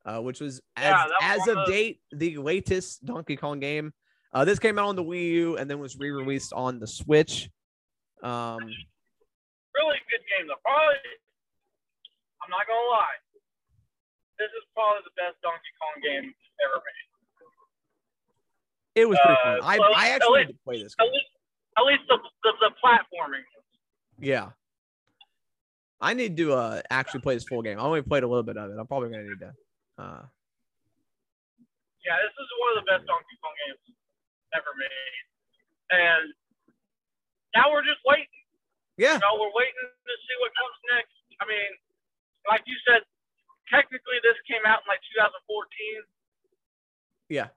[0.07, 3.93] uh, which was as, yeah, as of, of date the latest Donkey Kong game.
[4.37, 7.49] Uh, this came out on the Wii U and then was re-released on the Switch.
[8.21, 8.61] Um,
[9.73, 10.61] really good game though.
[10.61, 10.93] Probably,
[12.45, 13.17] I'm not gonna lie.
[14.37, 16.29] This is probably the best Donkey Kong game
[16.61, 19.01] ever made.
[19.01, 19.59] It was pretty uh, fun.
[19.63, 20.93] I, well, I actually least, play this.
[20.93, 21.07] Game.
[21.07, 21.31] At least,
[21.73, 23.41] at least the, the, the platforming.
[24.19, 24.49] Yeah.
[25.99, 27.79] I need to uh, actually play this full game.
[27.79, 28.77] I only played a little bit of it.
[28.77, 29.51] I'm probably gonna need to
[29.97, 30.21] uh,
[32.05, 33.96] yeah, this is one of the best Donkey Kong games
[34.57, 35.23] ever made,
[35.93, 36.25] and
[37.53, 38.41] now we're just waiting.
[38.97, 41.13] Yeah, you know, we're waiting to see what comes next.
[41.37, 41.71] I mean,
[42.49, 43.05] like you said,
[43.69, 45.37] technically this came out in like 2014.
[47.29, 47.51] Yeah.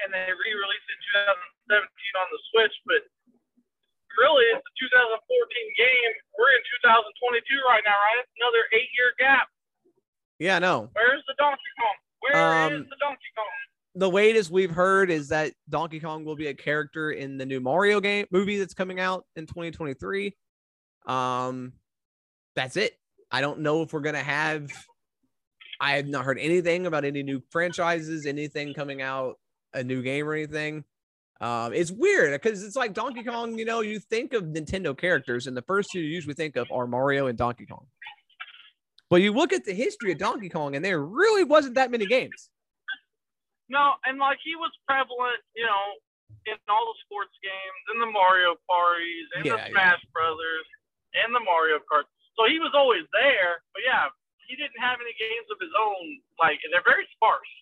[0.00, 1.02] And they re-released it in
[1.76, 1.84] 2017
[2.16, 3.02] on the Switch, but
[4.16, 4.74] really it's a
[5.20, 5.20] 2014
[5.76, 6.12] game.
[6.40, 8.24] We're in 2022 right now, right?
[8.40, 9.52] Another eight-year gap.
[10.40, 10.88] Yeah, no.
[10.96, 11.98] Where's the Donkey Kong?
[12.24, 13.52] Where um, is the Donkey Kong?
[13.96, 17.60] The latest we've heard is that Donkey Kong will be a character in the new
[17.60, 20.36] Mario game movie that's coming out in 2023.
[21.06, 21.72] Um,
[22.54, 22.94] that's it.
[23.30, 24.70] I don't know if we're gonna have.
[25.80, 29.38] I have not heard anything about any new franchises, anything coming out,
[29.72, 30.84] a new game or anything.
[31.40, 33.58] Um, it's weird because it's like Donkey Kong.
[33.58, 36.70] You know, you think of Nintendo characters, and the first two you usually think of
[36.70, 37.86] are Mario and Donkey Kong.
[39.08, 42.06] But you look at the history of Donkey Kong, and there really wasn't that many
[42.06, 42.50] games.
[43.70, 45.94] No, and like he was prevalent, you know,
[46.50, 50.10] in all the sports games, in the Mario parties, in yeah, the Smash yeah.
[50.12, 50.66] Brothers,
[51.14, 52.10] and the Mario Kart.
[52.34, 53.62] So he was always there.
[53.70, 54.10] But yeah,
[54.50, 56.18] he didn't have any games of his own.
[56.42, 57.52] Like they're very sparse.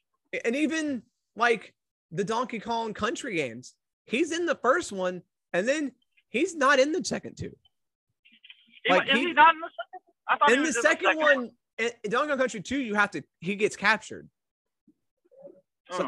[0.44, 1.04] And even
[1.36, 1.76] like
[2.10, 3.74] the Donkey Kong Country games,
[4.08, 5.20] he's in the first one,
[5.52, 5.92] and then
[6.32, 7.52] he's not in the second two.
[8.88, 10.56] Like, is he, he not in the second?
[10.56, 13.76] in the second, second, one, in Donkey Kong Country 2, you have to he gets
[13.76, 14.28] captured.
[15.90, 16.02] So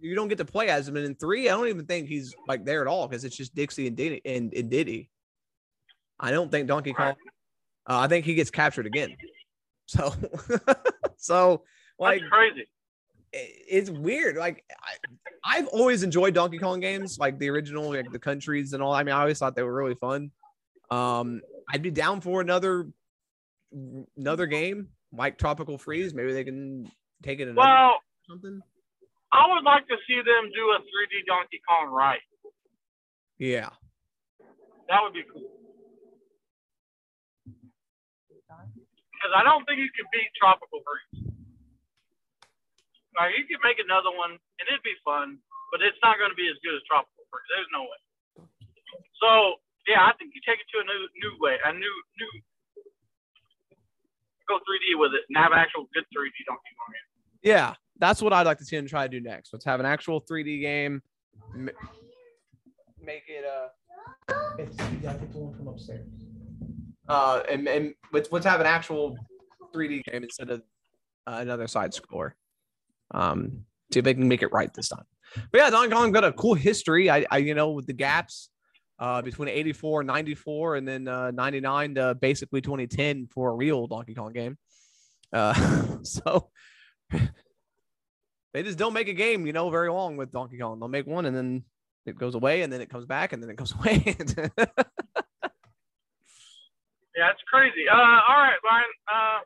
[0.00, 0.96] you, you don't get to play as him.
[0.96, 3.54] And in three, I don't even think he's like there at all because it's just
[3.54, 5.10] Dixie and Diddy and, and Diddy.
[6.18, 7.14] I don't think Donkey Kong.
[7.88, 9.16] Uh, I think he gets captured again.
[9.88, 10.12] So,
[11.16, 11.62] so
[12.00, 12.68] like That's crazy.
[13.32, 14.34] it's weird.
[14.34, 18.82] Like I, I've always enjoyed Donkey Kong games, like the original, like the countries and
[18.82, 18.92] all.
[18.92, 20.32] I mean, I always thought they were really fun.
[20.90, 21.40] Um,
[21.72, 22.88] I'd be down for another
[24.16, 26.14] another game like Tropical Freeze.
[26.14, 26.90] Maybe they can
[27.22, 27.46] take it.
[27.46, 27.54] In.
[27.54, 27.94] Well,
[28.28, 28.60] something.
[29.36, 32.24] I would like to see them do a 3D Donkey Kong right.
[33.36, 33.68] Yeah,
[34.88, 35.44] that would be cool.
[38.32, 41.28] Because I don't think you can beat Tropical Freeze.
[43.12, 45.36] Now you could make another one, and it'd be fun,
[45.68, 47.48] but it's not going to be as good as Tropical Freeze.
[47.52, 48.00] There's no way.
[49.20, 52.32] So yeah, I think you take it to a new new way, a new new
[54.48, 56.94] go 3D with it and have actual good 3D Donkey Kong.
[57.44, 59.52] Yeah, that's what I'd like to see them try to do next.
[59.52, 61.02] Let's have an actual 3D game.
[61.54, 63.68] Make it uh
[64.58, 66.06] it's from upstairs.
[67.08, 69.16] Uh and, and let's, let's have an actual
[69.74, 70.62] 3D game instead of
[71.26, 72.34] uh, another side score.
[73.12, 75.04] Um see if they can make it right this time.
[75.52, 77.10] But yeah, Donkey Kong got a cool history.
[77.10, 78.50] I, I you know with the gaps
[78.98, 83.86] uh, between 84 and 94, and then uh, 99 to basically 2010 for a real
[83.86, 84.56] Donkey Kong game.
[85.32, 86.50] Uh, so
[88.56, 90.80] they just don't make a game, you know, very long with Donkey Kong.
[90.80, 91.62] They'll make one and then
[92.06, 94.02] it goes away, and then it comes back, and then it goes away.
[97.16, 97.86] Yeah, it's crazy.
[97.90, 98.84] Uh, all right, Ryan.
[99.12, 99.40] Uh,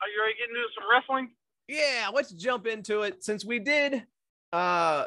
[0.00, 1.30] are you ready to get into some wrestling?
[1.68, 3.22] Yeah, let's jump into it.
[3.22, 4.04] Since we did
[4.52, 5.06] uh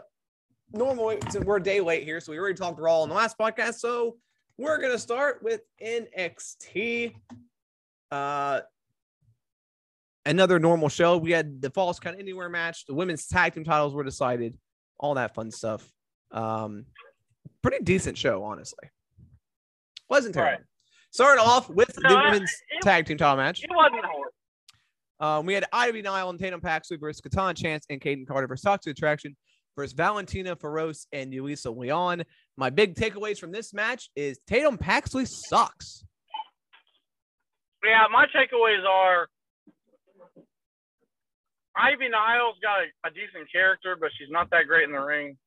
[0.73, 3.37] normally since we're a day late here, so we already talked Raw in the last
[3.39, 3.75] podcast.
[3.75, 4.17] So
[4.57, 7.15] we're gonna start with NXT.
[8.11, 8.59] Uh
[10.29, 11.17] another normal show.
[11.17, 12.85] We had the Falls Count Anywhere match.
[12.85, 14.57] The women's tag team titles were decided.
[14.99, 15.87] All that fun stuff.
[16.31, 16.85] Um,
[17.61, 18.89] pretty decent show, honestly.
[20.09, 20.57] Wasn't terrible.
[20.57, 20.65] Right.
[21.11, 23.63] Started off with the No, I- women's it- tag team title match.
[23.63, 24.33] It wasn't horrible.
[25.21, 28.63] Um, we had Ivy Nile and Tatum Paxley versus Katana Chance and Kayden Carter versus
[28.63, 29.35] Toxic Attraction
[29.75, 32.23] versus Valentina Feroz and Yulisa Leon.
[32.55, 36.05] My big takeaways from this match is Tatum Paxley sucks.
[37.83, 39.27] Yeah, my takeaways are
[41.75, 45.37] Ivy Niles got a, a decent character, but she's not that great in the ring.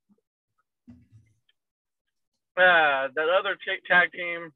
[2.57, 4.53] Uh, that other ta- tag team,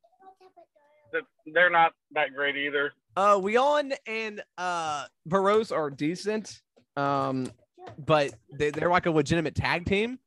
[1.13, 2.93] that they're not that great either.
[3.17, 6.61] Uh, Leon and uh Feroz are decent,
[6.97, 7.51] um,
[8.05, 10.19] but they, they're like a legitimate tag team.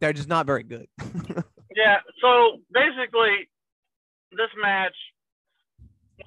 [0.00, 0.86] They're just not very good.
[1.78, 3.46] Yeah, so basically,
[4.32, 4.96] this match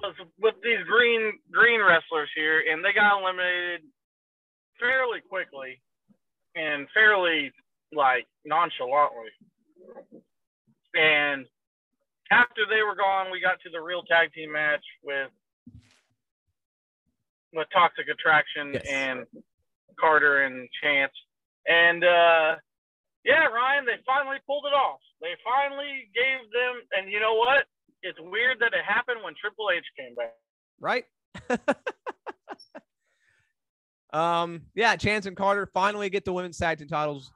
[0.00, 3.82] was with these green green wrestlers here, and they got eliminated
[4.80, 5.80] fairly quickly
[6.54, 7.52] and fairly
[7.94, 9.30] like nonchalantly.
[10.94, 11.46] And
[12.30, 15.30] after they were gone, we got to the real tag team match with
[17.54, 18.86] with Toxic Attraction Yes.
[18.88, 19.26] and
[20.00, 21.12] Carter and Chance.
[21.66, 22.56] And uh
[23.24, 24.98] yeah, Ryan, they finally pulled it off.
[25.20, 27.66] They finally gave them, and you know what?
[28.02, 30.34] It's weird that it happened when Triple H came back.
[30.80, 31.04] right?
[34.12, 37.32] um, yeah, Chance and Carter finally get the women's tag team titles.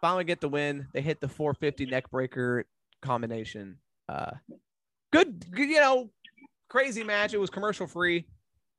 [0.00, 0.86] Finally get the win.
[0.92, 2.64] They hit the 450 neck breaker
[3.02, 3.78] combination.
[4.08, 4.32] Uh,
[5.12, 6.10] good, good, you know,
[6.68, 7.34] crazy match.
[7.34, 8.26] It was commercial free.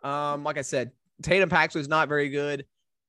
[0.04, 2.66] Um, like I said, Tatum Paxley was not very good.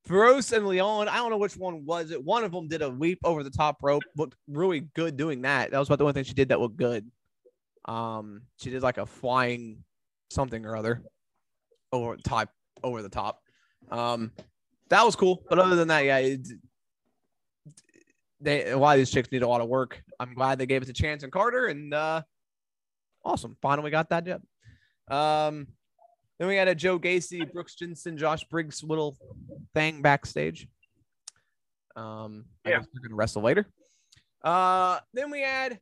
[0.07, 2.24] Feroz and Leon, I don't know which one was it.
[2.24, 5.70] One of them did a leap over the top rope, looked really good doing that.
[5.70, 7.11] That was about the only thing she did that looked good.
[7.85, 9.85] Um, she did like a flying
[10.31, 11.03] something or other
[11.92, 12.51] over top
[12.83, 13.42] over the top.
[13.90, 14.33] Um,
[14.90, 15.42] that was cool.
[15.48, 16.48] But other than that, yeah, it,
[18.40, 20.03] they a lot of these chicks need a lot of work.
[20.20, 22.22] I'm glad they gave it a Chance and Carter, and uh,
[23.24, 23.57] awesome.
[23.61, 24.42] Finally got that job.
[25.11, 25.66] Um,
[26.38, 29.16] then we had a Joe Gacy, Brooks Jensen, Josh Briggs little
[29.74, 30.68] thing backstage.
[31.96, 32.79] Um, I Yeah.
[32.92, 33.66] they're gonna wrestle later.
[34.42, 35.79] Uh, then we had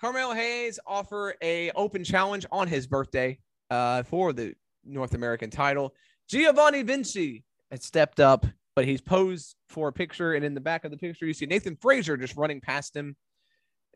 [0.00, 3.38] Carmelo Hayes offer a open challenge on his birthday
[3.70, 5.94] uh, for the North American title.
[6.28, 10.84] Giovanni Vinci had stepped up, but he's posed for a picture, and in the back
[10.84, 13.16] of the picture, you see Nathan Frazer just running past him.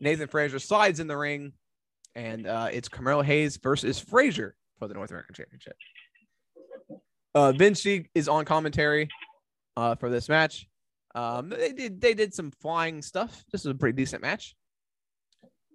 [0.00, 1.52] Nathan Frazer slides in the ring,
[2.14, 5.76] and uh, it's Carmelo Hayes versus Frazer for the North American Championship.
[7.35, 9.08] Uh, Vinci is on commentary
[9.76, 10.66] uh, for this match.
[11.14, 13.44] Um, they did they did some flying stuff.
[13.52, 14.54] This is a pretty decent match.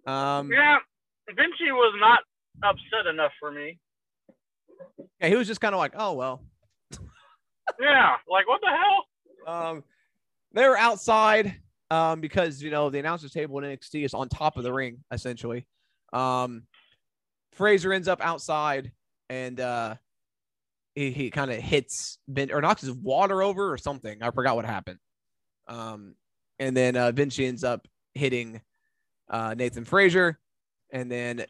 [0.06, 0.78] Um, Yeah,
[1.28, 2.20] Vinci was not
[2.64, 3.80] upset enough for me.
[5.22, 6.42] yeah, he was just kind of like, oh well.
[7.80, 9.70] Yeah, like what the hell?
[9.70, 9.84] Um,
[10.54, 11.56] they were outside
[11.92, 15.04] um, because you know the announcers table in NXT is on top of the ring
[15.12, 15.68] essentially.
[16.14, 16.64] Um,
[17.54, 18.92] Frazer ends up outside
[19.30, 19.96] and uh,
[20.96, 24.22] he, he kind of hits Vin or knocks his water over or something.
[24.22, 25.00] I forgot what happened.
[25.68, 26.16] Um,
[26.60, 28.62] and then uh, Vinci ends up hitting
[29.30, 30.40] uh, Nathan Frazer,
[30.92, 31.46] and then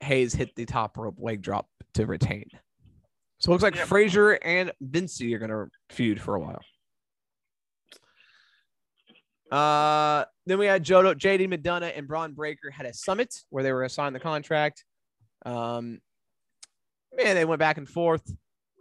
[0.00, 2.46] Hayes hit the top rope leg drop to retain.
[3.42, 3.88] So it looks like Yep.
[3.88, 6.62] Frazer and Vinci are gonna feud for a while.
[9.50, 13.72] Uh, then we had Jodo, JD McDonagh and Bron Breakker had a summit where they
[13.72, 14.84] were assigned the contract.
[15.44, 16.00] Um,
[17.12, 18.22] man, they went back and forth.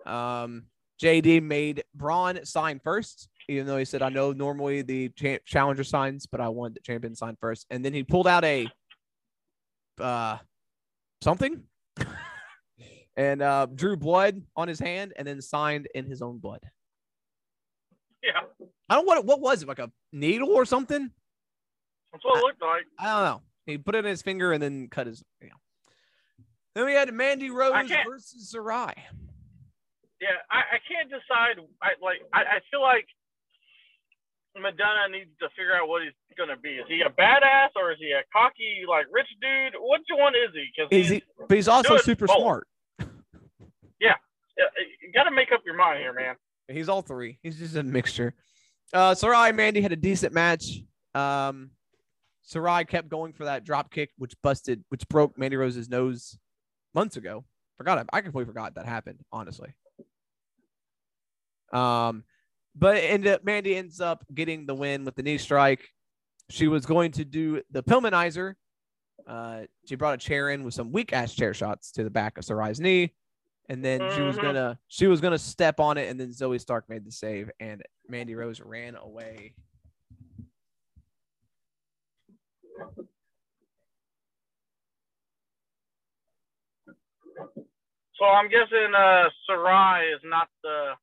[0.05, 0.67] Um,
[1.01, 5.83] JD made Bron sign first, even though he said, I know normally the cha- challenger
[5.83, 7.65] signs, but I want the champion to sign first.
[7.71, 8.69] And then he pulled out a
[9.99, 10.37] uh,
[11.23, 11.63] something
[13.21, 16.61] and uh, drew blood on his hand and then signed in his own blood.
[18.23, 21.11] Yeah, I don't what what was it like a needle or something.
[22.11, 22.85] that's what it looked like.
[22.99, 23.41] I don't know.
[23.67, 25.23] He put it in his finger and then cut his.
[25.39, 25.55] You know.
[26.73, 27.73] Then we had Mandy Rose
[28.07, 28.93] versus Sarray.
[30.19, 31.61] Yeah, I, I can't decide.
[31.81, 32.21] I like.
[32.33, 33.05] I, I feel like
[34.57, 36.69] McDonagh needs to figure out what he's gonna be.
[36.69, 39.73] Is he a badass or is he a cocky, like rich dude?
[39.79, 40.65] Which one is he?
[40.75, 41.23] Because Is he?
[41.47, 42.37] But he's also super both.
[42.37, 42.67] smart.
[44.01, 46.35] You got to make up your mind here, man.
[46.67, 47.39] He's all three.
[47.41, 48.33] He's just a mixture.
[48.93, 50.81] Uh, Sarray and Mandy had a decent match.
[51.15, 51.71] Um,
[52.47, 56.37] Sarray kept going for that drop kick, which busted, which broke Mandy Rose's nose
[56.93, 57.45] months ago
[57.81, 59.73] Forgot I completely forgot that happened, honestly.
[61.73, 62.23] Um,
[62.75, 65.89] but end Mandy ends up getting the win with the knee strike.
[66.51, 68.53] She was going to do the Pillmanizer.
[69.25, 72.37] Uh, she brought a chair in with some weak ass chair shots to the back
[72.37, 73.15] of Sarray's knee,
[73.71, 74.41] and then she was Mhm.
[74.41, 77.81] gonna she was gonna step on it, and then Zoey Stark made the save, and
[78.09, 79.55] Mandy Rose ran away.
[88.15, 90.95] So I'm guessing uh, Sarray is not the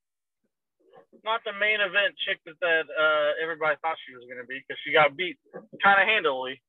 [1.24, 4.60] not the main event chick that, that uh, everybody thought she was going to be
[4.60, 5.38] because she got beat
[5.82, 6.60] kind of handily,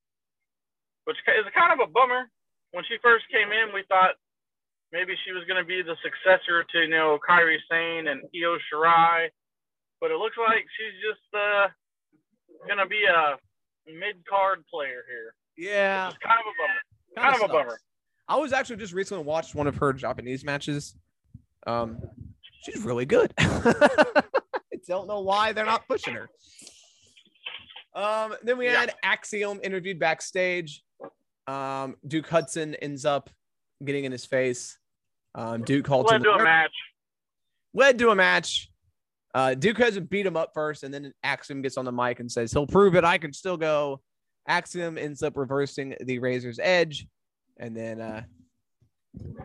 [1.04, 2.30] which is kind of a bummer.
[2.72, 4.16] When she first came in, we thought
[4.92, 8.56] maybe she was going to be the successor to you know Kairi Sane and Io
[8.72, 9.28] Shirai,
[10.00, 11.68] but it looks like she's just uh,
[12.66, 13.36] going to be a
[13.92, 15.34] mid card player here.
[15.56, 17.30] Yeah, It's kind of a bummer.
[17.32, 17.78] Kind of a bummer.
[18.28, 20.94] I was actually just recently watched one of her Japanese matches.
[21.66, 21.98] Um,
[22.62, 23.34] she's really good.
[23.38, 24.22] I
[24.86, 26.28] don't know why they're not pushing her.
[27.94, 28.80] Um, then we Yeah.
[28.80, 30.82] had Axiom interviewed backstage.
[31.46, 33.28] Um, Duke Hudson ends up
[33.84, 34.78] getting in his face.
[35.34, 36.72] Um, Duke called Led to a match.
[37.74, 38.70] led to a match.
[39.32, 42.18] Uh, Duke has to beat him up first, and then Axiom gets on the mic
[42.18, 43.04] and says he'll prove it.
[43.04, 44.00] I can still go.
[44.48, 47.06] Axiom ends up reversing the Razor's Edge,
[47.58, 48.22] and then uh,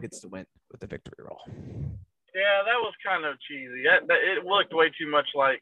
[0.01, 1.39] gets the win with the victory roll.
[2.33, 3.83] Yeah, that was kind of cheesy.
[3.83, 5.61] That, that, it looked way too much like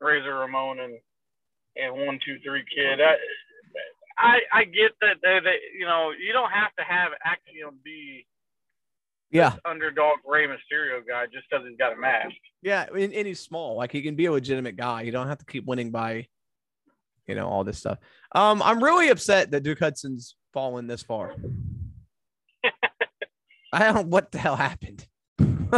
[0.00, 0.98] Razor Ramon and
[1.76, 3.00] and one two three kid.
[3.00, 3.14] I
[4.18, 8.26] I, I get that they, they you know you don't have to have Axiom be
[9.30, 12.34] Yeah, underdog Rey Mysterio guy just because he's got a mask.
[12.62, 13.76] yeah, and, and he's small.
[13.76, 15.02] Like he can be a legitimate guy.
[15.02, 16.26] You don't have to keep winning by,
[17.28, 17.98] you know, all this stuff.
[18.34, 21.34] Um, I'm really upset that Duke Hudson's fallen this far.
[23.72, 25.06] I don't what the hell happened.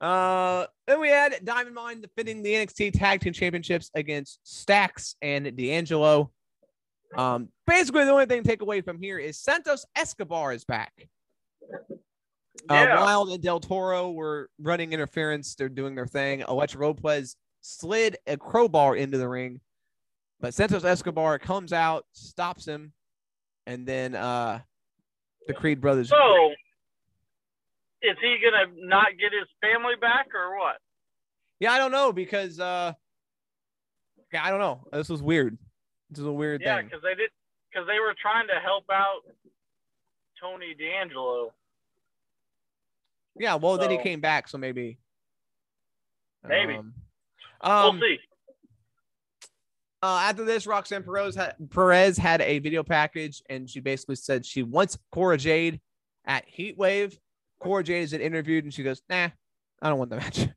[0.00, 5.56] uh, then we had Diamond Mine defending the NXT Tag Team Championships against Stacks and
[5.56, 6.32] D'Angelo.
[7.16, 11.08] Um, basically, the only thing to take away from here is Santos Escobar is back.
[12.70, 12.98] Yeah.
[12.98, 15.54] Uh, Wilde and Del Toro were running interference.
[15.54, 16.40] They're doing their thing.
[16.40, 19.60] Elektra Lopez slid a crowbar into the ring,
[20.40, 22.92] but Santos Escobar comes out, stops him,
[23.66, 24.60] and then uh,
[25.46, 26.08] the Creed brothers.
[26.08, 26.50] So
[28.02, 30.76] is he gonna not get his family back or what?
[31.60, 32.92] Yeah, I don't know because uh,
[34.32, 34.86] yeah, I don't know.
[34.92, 35.56] This was weird.
[36.10, 36.86] This is a weird Yeah, thing.
[36.86, 37.30] because they did
[37.72, 39.20] because they were trying to help out
[40.40, 41.52] Tony D'Angelo.
[43.38, 44.98] Yeah, well, then he came back, so maybe.
[46.46, 46.74] Maybe.
[46.74, 46.94] Um,
[47.62, 48.18] We'll um, see.
[50.02, 54.46] uh, after this, Roxanne Perez had, Perez had a video package, and she basically said
[54.46, 55.80] she wants Cora Jade
[56.24, 57.18] at Heatwave.
[57.58, 59.28] Cora Jade is interviewed, and she goes, "Nah,
[59.82, 60.48] I don't want the match."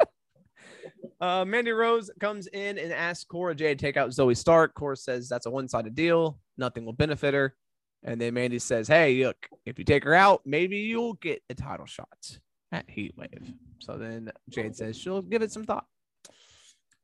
[1.20, 4.74] uh, Mandy Rose comes in and asks Cora Jade to take out Zoey Stark.
[4.74, 7.56] Cora says that's a one-sided deal; nothing will benefit her.
[8.04, 11.54] And then Mandy says, "Hey, look, if you take her out, maybe you'll get a
[11.54, 12.38] title shot
[12.72, 15.86] at Heatwave." So then Jade says she'll give it some thought.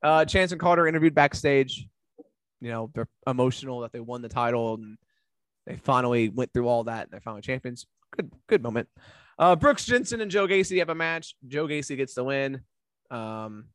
[0.01, 1.87] Uh, Chance and Carter interviewed backstage.
[2.61, 4.97] You know, they're emotional that they won the title and
[5.65, 7.85] they finally went through all that and they're finally champions.
[8.15, 8.89] Good, good moment.
[9.37, 11.35] Uh, Brooks Jensen and Joe Gacy have a match.
[11.47, 12.61] Joe Gacy gets the win.
[13.11, 13.65] Um,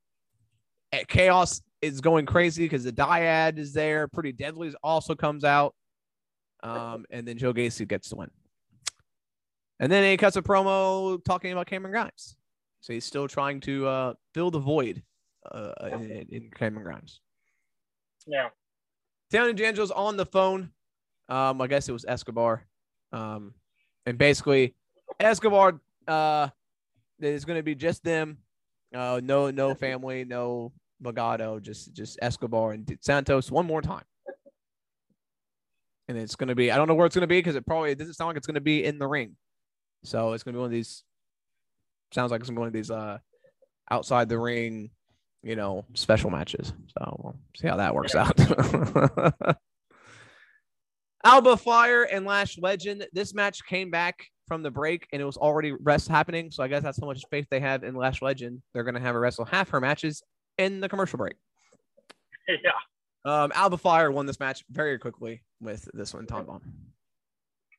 [0.92, 4.08] eh, Chaos is going crazy because the dyad is there.
[4.08, 5.74] Pretty Deadly also comes out.
[6.64, 8.30] Um, and then Joe Gacy gets the win.
[9.80, 12.36] And then he cuts a promo talking about Cameron Grimes.
[12.80, 15.02] So he's still trying to uh, fill the void
[15.50, 17.20] uh, in, in Cameron Grimes.
[18.26, 18.48] Yeah.
[19.30, 20.70] Tony D'Angelo's on the phone.
[21.28, 22.64] Um, I guess it was Escobar.
[23.12, 23.54] Um,
[24.06, 24.74] and basically,
[25.20, 26.48] Escobar uh,
[27.20, 28.38] is going to be just them.
[28.94, 34.04] Uh, no, no family, no Legado, just just Escobar and Santos one more time.
[36.08, 37.66] And it's going to be, I don't know where it's going to be because it
[37.66, 39.36] probably it doesn't sound like it's going to be in the ring.
[40.04, 41.02] So it's going to be one of these,
[42.12, 43.18] sounds like it's going to be one of these uh,
[43.90, 44.90] outside the ring,
[45.42, 46.72] you know, special matches.
[46.98, 48.38] So we'll see how that works out.
[51.24, 53.06] Alba Fyre and Lash Legend.
[53.14, 56.50] This match came back from the break and it was already rest happening.
[56.50, 58.60] So I guess that's how much faith they have in Lash Legend.
[58.72, 60.22] They're going to have her wrestle half her matches
[60.58, 61.34] in the commercial break.
[62.46, 62.72] Yeah.
[63.24, 66.62] Um, Alba Fyre won this match very quickly with this one time bomb.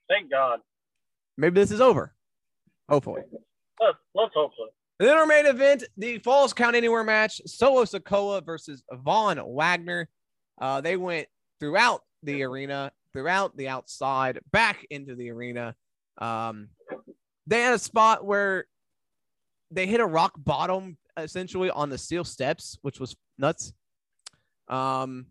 [0.10, 0.60] Thank God.
[1.38, 2.14] Maybe this is over.
[2.90, 3.22] Hopefully.
[3.80, 4.68] Let's, let's hope so.
[5.00, 10.08] And then our main event, the Falls Count Anywhere match, Solo Sikoa versus Von Wagner.
[10.60, 11.28] Uh, they went
[11.60, 15.76] throughout the arena, throughout the outside, back into the arena.
[16.18, 16.70] Um,
[17.46, 18.66] they had a spot where
[19.70, 23.74] they hit a rock bottom essentially on the steel steps, which was nuts.
[24.70, 25.28] Um,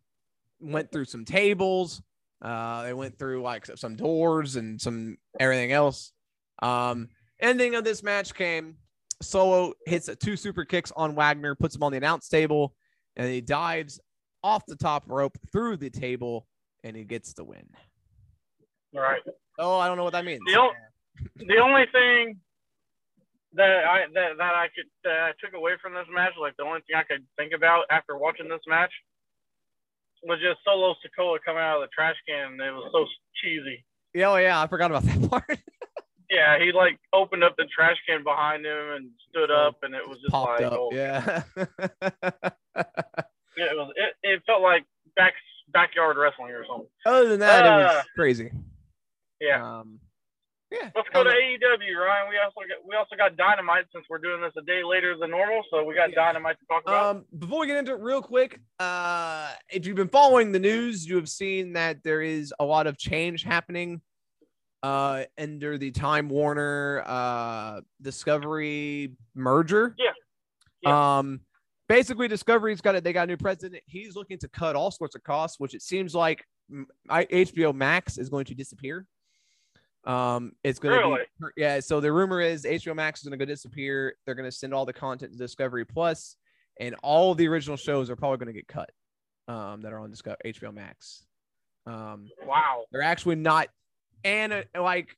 [0.60, 2.02] went through some tables.
[2.42, 6.12] Uh, they went through like some doors and some everything else.
[6.62, 7.08] Um,
[7.40, 8.76] ending of this match came.
[9.22, 12.74] Solo hits two super kicks on Wagner, puts him on the announce table,
[13.16, 14.00] and he dives
[14.42, 16.46] off the top rope through the table,
[16.82, 17.66] and he gets the win.
[18.94, 19.22] All right.
[19.58, 20.40] Oh, I don't know what that means.
[20.46, 20.72] The, o-
[21.36, 22.36] the only thing
[23.54, 26.64] that I that, that I could that I took away from this match, like the
[26.64, 28.92] only thing I could think about after watching this match,
[30.24, 32.52] was just Solo Sikoa coming out of the trash can.
[32.52, 33.06] And it was so
[33.42, 33.84] cheesy.
[34.14, 35.58] Yeah, oh, yeah, I forgot about that part.
[36.30, 40.06] Yeah, he like opened up the trash can behind him and stood up, and it
[40.08, 40.78] was just Popped like, up.
[40.78, 41.42] oh, Yeah.
[41.56, 41.66] yeah,
[43.70, 44.84] it was it, it felt like
[45.16, 45.34] back
[45.72, 46.88] backyard wrestling or something.
[47.06, 48.50] Other than that, it Uh, was crazy.
[49.40, 49.62] Yeah.
[49.80, 50.00] Um,
[50.80, 50.90] yeah.
[50.94, 52.28] Let's go to AEW, Ryan.
[52.28, 55.30] We also got we also got Dynamite since we're doing this a day later than
[55.30, 56.16] normal, so we got Yeah.
[56.16, 57.16] Dynamite to talk about.
[57.16, 61.06] Um, before we get into it, real quick, uh, if you've been following the news,
[61.06, 64.00] you have seen that there is a lot of change happening
[64.82, 69.96] uh, under the Time Warner uh, Discovery merger.
[70.82, 71.18] Yeah.
[71.18, 71.40] Um,
[71.88, 73.04] basically, Discovery's got it.
[73.04, 73.82] They got a new president.
[73.86, 77.74] He's looking to cut all sorts of costs, which it seems like mm, I, HBO
[77.74, 79.06] Max is going to disappear.
[80.06, 81.20] Um, it's going to Really?
[81.40, 81.80] be yeah.
[81.80, 84.16] So the rumor is HBO Max is going to go disappear.
[84.26, 86.36] They're going to send all the content to Discovery Plus,
[86.78, 88.90] and all the original shows are probably going to get cut.
[89.46, 91.26] Um, that are on Discover HBO Max.
[91.86, 92.84] Um, wow.
[92.92, 93.68] they're actually not,
[94.24, 95.16] and uh, like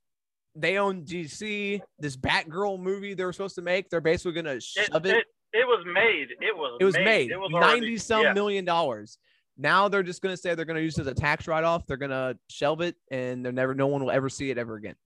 [0.56, 1.80] they own DC.
[2.00, 5.16] This Batgirl movie they were supposed to make, they're basically going to It, shove it,
[5.16, 5.24] it.
[5.52, 6.28] it was made.
[6.40, 8.32] It was It was made, It was already- ninety some yeah.
[8.32, 9.18] million dollars.
[9.58, 11.64] Now they're just going to say they're going to use it as a tax write
[11.64, 11.86] off.
[11.86, 13.74] They're going to shelve it, and they're never.
[13.74, 14.96] No one will ever see it ever again.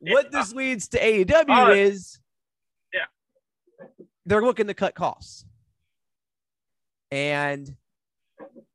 [0.00, 0.40] What Yeah.
[0.40, 2.18] this leads to AEW Uh, is,
[2.92, 3.06] yeah.
[4.26, 5.46] they're looking to cut costs,
[7.10, 7.74] and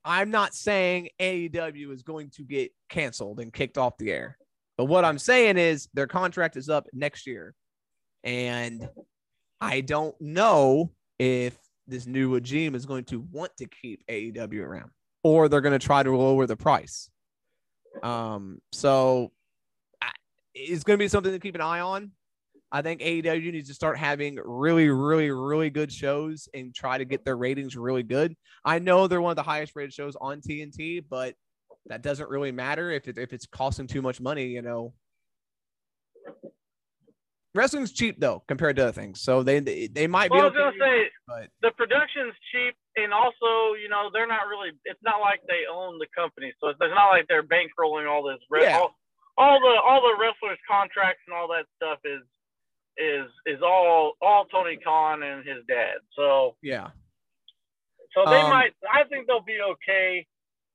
[0.03, 4.37] I'm not saying AEW is going to get canceled and kicked off the air,
[4.77, 7.53] but what I'm saying is their contract is up next year,
[8.23, 8.89] and
[9.61, 11.55] I don't know if
[11.89, 14.91] this new regime is going to want to keep AEW around,
[15.23, 17.09] or they're going to try to lower the price.
[18.03, 19.31] Um, so
[20.01, 20.11] I-
[20.53, 22.11] it's going to be something to keep an eye on.
[22.71, 27.05] I think AEW needs to start having really, really, really good shows and try to
[27.05, 28.35] get their ratings really good.
[28.63, 31.33] I know they're one of the highest rated shows on TNT, but
[31.87, 34.45] that doesn't really matter if it, if it's costing too much money.
[34.45, 34.93] You know,
[37.55, 40.55] wrestling's cheap though compared to other things, so they they, they might Well, I be.
[40.55, 44.71] was gonna say but the production's cheap, and also you know they're not really.
[44.85, 48.23] It's not like they own the company, so it's it's not like they're bankrolling all
[48.23, 48.39] this.
[48.51, 48.77] Yeah.
[48.79, 48.95] All,
[49.37, 52.21] all the all the wrestlers' contracts and all that stuff is
[52.97, 56.01] is is all all Tony Khan and his dad.
[56.15, 56.89] So yeah,
[58.13, 58.73] so they Um, might.
[58.91, 60.25] I think they'll be okay.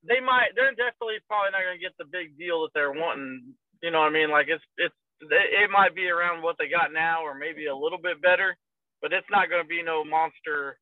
[0.06, 0.54] They might.
[0.54, 3.54] They're definitely probably not going to get the big deal that they're wanting.
[3.82, 4.30] You know what I mean?
[4.30, 7.98] Like it's it's it, might be around what they got now, or maybe a little
[7.98, 8.56] bit better,
[9.00, 10.78] but it's not going to be no monster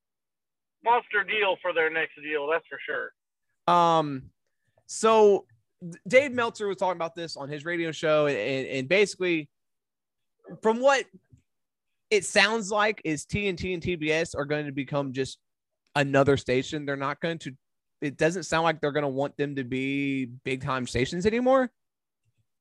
[0.84, 2.48] monster deal for their next deal.
[2.50, 3.12] That's for sure.
[3.72, 4.30] Um,
[4.86, 5.46] so
[6.08, 9.48] Dave Meltzer was talking about this on his radio show, and, and basically,
[10.62, 11.04] from what
[12.10, 15.38] it sounds like, is TNT and TBS are going to become just
[15.94, 16.84] another station.
[16.84, 17.52] They're not going to.
[18.00, 21.70] It doesn't sound like they're going to want them to be big time stations anymore,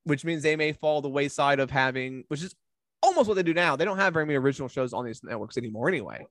[0.03, 2.55] which means they may fall the wayside of having, which is
[3.01, 3.75] almost what they do now.
[3.75, 6.25] They don't have very many original shows on these networks anymore, anyway.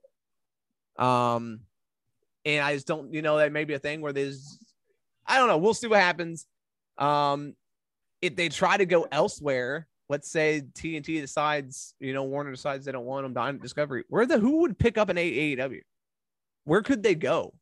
[0.99, 1.61] Um,
[2.45, 4.59] and I just don't, you know, that may be a thing where there's,
[5.27, 5.59] I don't know.
[5.59, 6.47] We'll see what happens.
[6.99, 7.55] Um,
[8.23, 12.93] if they try to go elsewhere, let's say TNT decides, you know, Warner decides they
[12.93, 15.81] don't want them Discovery, where the who would pick up an AEW?
[16.65, 17.55] Where could they go?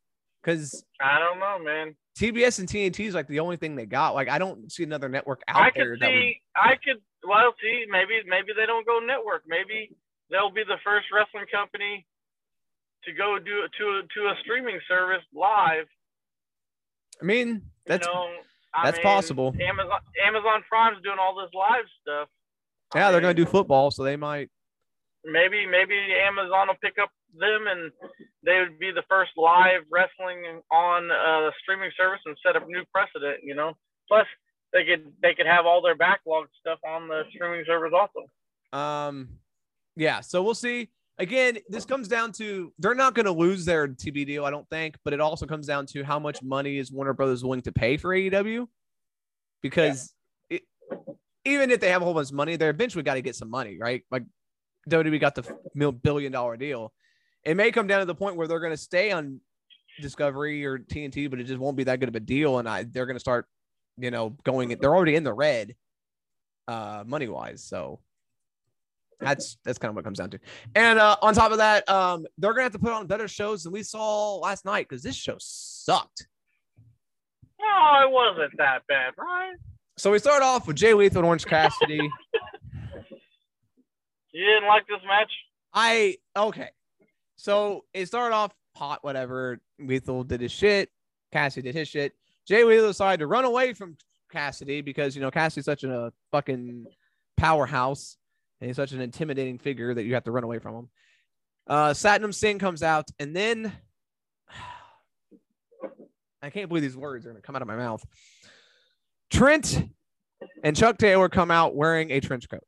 [0.42, 1.94] Because I don't know, man.
[2.18, 4.14] TBS and TNT is like the only thing they got.
[4.14, 6.40] Like, I don't see another network out I there could that would see.
[6.56, 7.00] I could.
[7.22, 9.44] Well, see, maybe maybe they don't go network.
[9.46, 9.94] Maybe
[10.30, 12.06] they'll be the first wrestling company
[13.04, 15.86] to go do to a, to a streaming service live.
[17.22, 18.26] I mean, that's you know,
[18.74, 19.54] I that's mean, possible.
[19.60, 22.28] Amazon Amazon Prime's doing all this live stuff.
[22.94, 24.50] I yeah, they're mean, gonna do football, so they might.
[25.24, 25.94] Maybe maybe
[26.26, 27.92] Amazon will pick up them and
[28.44, 32.84] they would be the first live wrestling on a streaming service and set up new
[32.92, 33.40] precedent.
[33.42, 33.74] You know,
[34.08, 34.26] plus
[34.72, 38.78] they could they could have all their backlog stuff on the streaming servers also.
[38.78, 39.28] Um,
[39.96, 40.90] yeah, so we'll see.
[41.18, 44.68] Again, this comes down to they're not going to lose their TV deal, I don't
[44.70, 47.72] think, but it also comes down to how much money is Warner Brothers willing to
[47.72, 48.68] pay for AEW,
[49.60, 50.14] because
[50.48, 50.62] it,
[51.44, 53.50] even if they have a whole bunch of money, they're eventually got to get some
[53.50, 54.04] money, right?
[54.12, 54.22] Like
[54.88, 56.92] WWE got the mil- billion dollar deal.
[57.44, 59.40] It may come down to the point where they're going to stay on
[60.00, 62.84] Discovery or TNT, but it just won't be that good of a deal, and I
[62.84, 63.46] they're going to start,
[63.96, 64.68] you know, going.
[64.80, 65.74] They're already in the red,
[66.68, 67.64] uh, money wise.
[67.64, 68.00] So
[69.20, 70.38] that's that's kind of what it comes down to.
[70.74, 73.64] And uh, on top of that, um, they're gonna have to put on better shows
[73.64, 76.28] than we saw last night because this show sucked.
[77.60, 79.54] Oh, it wasn't that bad, right?
[79.96, 82.08] So we start off with Jay Lethal and Orange Cassidy.
[84.30, 85.32] You didn't like this match?
[85.74, 86.68] I okay.
[87.38, 89.60] So it started off hot, whatever.
[89.78, 90.90] Lethal did his shit.
[91.32, 92.12] Cassidy did his shit.
[92.46, 93.96] Jay Lethal decided to run away from
[94.30, 96.86] Cassidy because you know Cassidy's such a fucking
[97.36, 98.16] powerhouse
[98.60, 100.88] and he's such an intimidating figure that you have to run away from him.
[101.68, 103.72] Uh, Satnam Singh comes out, and then
[106.42, 108.04] I can't believe these words are going to come out of my mouth.
[109.30, 109.84] Trent
[110.64, 112.64] and Chuck Taylor come out wearing a trench coat.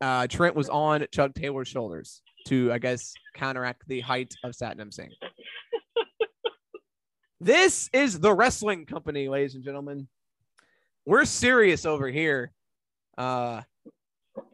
[0.00, 4.92] Uh, Trent was on Chuck Taylor's shoulders to, I guess, counteract the height of Satnam
[4.92, 5.10] Singh.
[7.40, 10.08] this is the wrestling company, ladies and gentlemen.
[11.06, 12.52] We're serious over here.
[13.18, 13.62] Uh,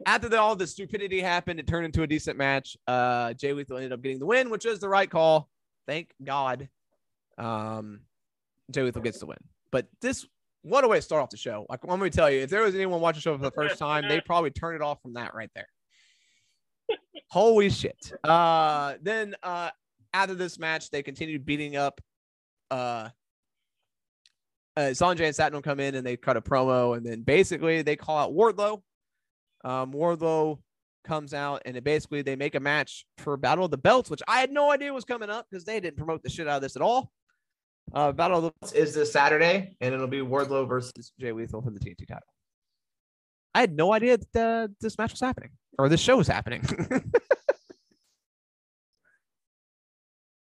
[0.05, 2.77] after the, all the stupidity happened, it turned into a decent match.
[2.87, 5.49] Uh, Jay Lethal ended up getting the win, which was the right call.
[5.87, 6.69] Thank God.
[7.37, 8.01] Um,
[8.71, 9.37] Jay Lethal gets the win.
[9.71, 10.25] But this,
[10.61, 11.65] what a way to start off the show.
[11.69, 13.79] Like, let me tell you, if there was anyone watching the show for the first
[13.79, 15.67] time, they probably turn it off from that right there.
[17.31, 18.11] Holy shit.
[18.25, 19.69] Uh, then uh,
[20.13, 22.01] after this match, they continued beating up
[22.69, 23.07] uh,
[24.75, 27.95] uh, Sonjay and Satnam come in and they cut a promo, and then basically they
[27.95, 28.81] call out Wardlow.
[29.63, 30.59] Um, Wardlow
[31.05, 34.21] comes out, and it basically they make a match for Battle of the Belts, which
[34.27, 36.61] I had no idea was coming up because they didn't promote the shit out of
[36.61, 37.13] this at all.
[37.93, 41.61] Uh, Battle of the Belts is this Saturday, and it'll be Wardlow versus Jay Lethal
[41.61, 42.27] for the TNT title.
[43.55, 46.63] I had no idea that uh, this match was happening or this show was happening.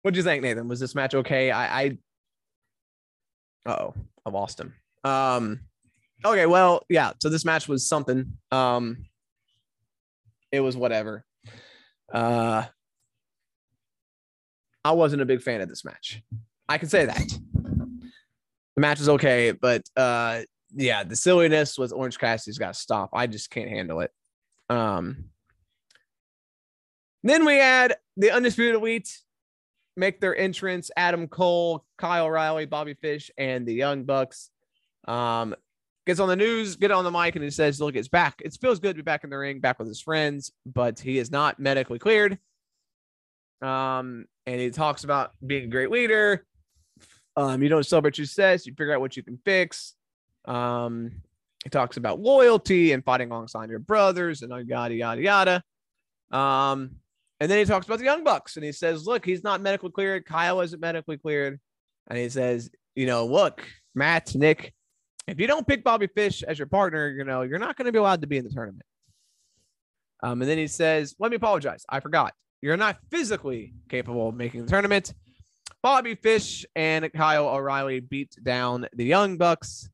[0.03, 0.69] What'd you think, Nathan?
[0.69, 1.51] Was this match okay?
[1.51, 1.99] I, I
[3.67, 3.95] oh,
[4.25, 4.75] I lost him.
[5.05, 5.61] Um,
[6.25, 7.13] okay, well, yeah.
[7.21, 8.39] So this match was something.
[8.51, 9.05] Um,
[10.51, 11.25] it was whatever.
[12.13, 12.65] Uh,
[14.85, 16.23] I wasn't a big fan of this match.
[16.69, 17.39] I can say that.
[18.77, 20.43] The match is okay, but uh,
[20.75, 23.11] yeah, the silliness with Orange Cassidy's got to stop.
[23.13, 24.11] I just can't handle it.
[24.71, 25.25] Um,
[27.23, 29.19] then we had the Undisputed Elite
[29.97, 34.51] make their entrance Adam Cole, Kyle O'Reilly, Bobby Fish, and the Young Bucks.
[35.07, 35.55] Um,
[36.07, 38.41] gets on the news, get on the mic, and he says, Look, it's back.
[38.45, 41.19] It feels good to be back in the ring, back with his friends, but he
[41.19, 42.39] is not medically cleared.
[43.61, 46.47] Um, and he talks about being a great leader.
[47.37, 49.95] Um, you don't celebrate success, you figure out what you can fix.
[50.47, 51.23] Um,
[51.65, 55.63] he talks about loyalty and fighting alongside your brothers and yada yada yada.
[56.31, 56.97] Um,
[57.41, 59.91] and then he talks about the Young Bucks and he says, Look, he's not medically
[59.91, 60.27] cleared.
[60.27, 61.59] Kyle isn't medically cleared.
[62.09, 64.73] And he says, You know, look, Matt, Nick,
[65.27, 67.93] if you don't pick Bobby Fish as your partner, you know, you're not going to
[67.93, 68.85] be allowed to be in the tournament.
[70.23, 71.85] Um, and then he says, Let me apologize.
[71.89, 72.35] I forgot.
[72.63, 75.15] You're not physically capable of making the tournament.
[75.83, 79.89] Bobby Fish and Kyle O'Reilly beat down the Young Bucks.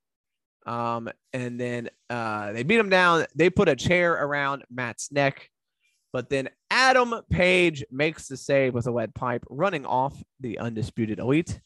[0.66, 3.24] Um, and then uh, they beat him down.
[3.34, 5.48] They put a chair around Matt's neck.
[6.12, 11.18] But then Adam Page makes the save with a lead pipe, running off the undisputed
[11.18, 11.60] elite.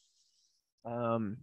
[0.85, 1.39] Um,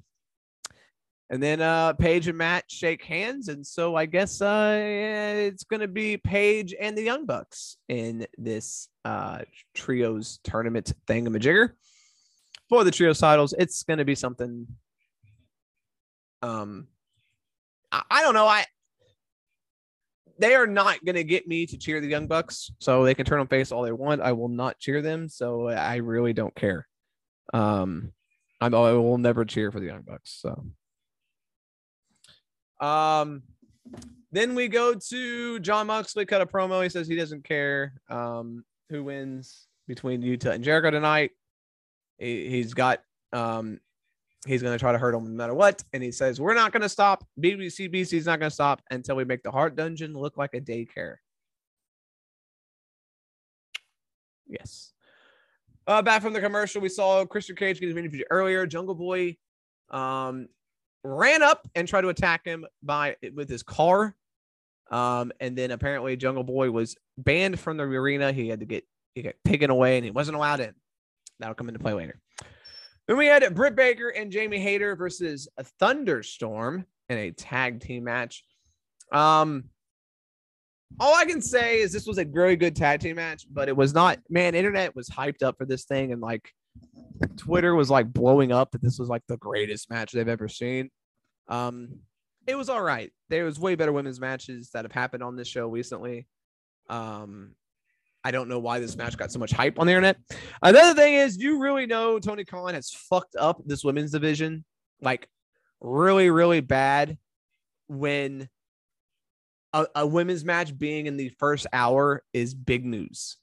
[1.29, 5.81] and then uh, Page and Matt shake hands, and so I guess uh, it's going
[5.81, 9.39] to be Page and the Young Bucks in this uh,
[9.73, 11.71] trios tournament thingamajigger
[12.69, 13.53] for the trio titles.
[13.57, 14.67] It's going to be something.
[16.41, 16.87] Um,
[17.91, 18.47] I, I don't know.
[18.47, 18.65] I
[20.39, 23.25] they are not going to get me to cheer the Young Bucks, so they can
[23.25, 24.21] turn on face all they want.
[24.21, 26.87] I will not cheer them, so I really don't care.
[27.53, 28.11] Um,
[28.61, 30.39] I'm, I will never cheer for the Young Bucks.
[30.41, 30.65] So,
[32.85, 33.43] um,
[34.31, 36.83] then we go to Jon Moxley cut a promo.
[36.83, 41.31] He says he doesn't care um who wins between Yuta and Jericho tonight.
[42.17, 43.01] He, he's got
[43.33, 43.79] um
[44.47, 45.83] he's going to try to hurt him no matter what.
[45.93, 47.25] And he says, We're not going to stop.
[47.39, 50.53] BBC BC is not going to stop until we make the Hart Dungeon look like
[50.53, 51.15] a daycare.
[54.47, 54.93] Yes.
[55.85, 58.65] Uh, back from the commercial, we saw Christian Cage getting interviewed earlier.
[58.65, 59.37] Jungle Boy
[59.89, 60.47] um,
[61.03, 64.15] ran up and tried to attack him by with his car.
[64.89, 68.31] Um, and then apparently Jungle Boy was banned from the arena.
[68.31, 68.85] He had to get
[69.15, 70.73] he got taken away and he wasn't allowed in.
[71.39, 72.19] That'll come into play later.
[73.07, 78.03] Then we had Britt Baker and Jamie Hayter versus a Thunderstorm in a tag team
[78.03, 78.43] match.
[79.13, 79.65] Um,
[80.99, 83.75] all I can say is this was a very good tag team match, but it
[83.75, 84.19] was not.
[84.29, 86.51] Man, internet was hyped up for this thing, and like
[87.37, 90.89] Twitter was like blowing up that this was like the greatest match they've ever seen.
[91.47, 91.99] Um,
[92.45, 93.11] it was all right.
[93.29, 96.27] There was way better women's matches that have happened on this show recently.
[96.89, 97.55] Um,
[98.27, 100.17] I don't know why this match got so much hype on the internet.
[100.61, 104.65] Another thing is, you really know Tony Khan has fucked up this women's division
[104.99, 105.29] like
[105.79, 107.17] really, really bad
[107.87, 108.49] when
[109.71, 113.37] a, a women's match being in the first hour is big news.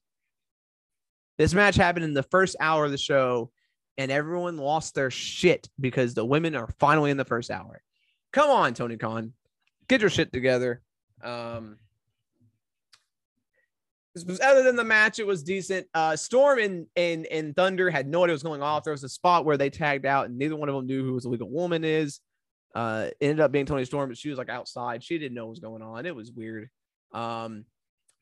[1.39, 3.51] This match happened in the first hour of the show,
[3.97, 7.81] and everyone lost their shit because the women are finally in the first hour.
[8.35, 9.33] Come on, Tony Khan,
[9.89, 10.83] get your shit together.
[11.23, 11.79] Um,
[14.43, 15.87] other than the match, it was decent.
[15.95, 18.85] Uh, Storm and, and and Thunder had no idea what was going off.
[18.85, 21.15] There was a spot where they tagged out, and neither one of them knew who
[21.15, 22.21] was the legal woman is.
[22.75, 25.03] Uh, ended up being Toni Storm, but she was like outside.
[25.03, 26.07] She didn't know what was going on.
[26.07, 26.69] It was weird.
[27.13, 27.65] Um,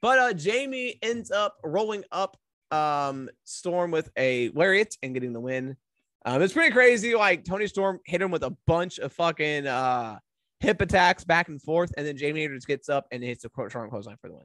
[0.03, 2.37] but uh, Jamie ends up rolling up
[2.71, 5.77] um, Storm with a lariat and getting the win.
[6.25, 7.15] Um, it's pretty crazy.
[7.15, 10.19] Like Toni Storm hit him with a bunch of fucking uh,
[10.61, 13.91] hip attacks back and forth, and then Jamie just gets up and hits a strong
[13.91, 14.45] clothesline for the win.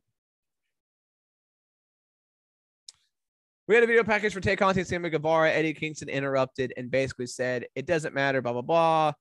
[3.68, 5.52] We had a video package for Tay Conti and Sammy Guevara.
[5.52, 9.14] Eddie Kingston interrupted and basically said, It doesn't matter, blah, blah, blah.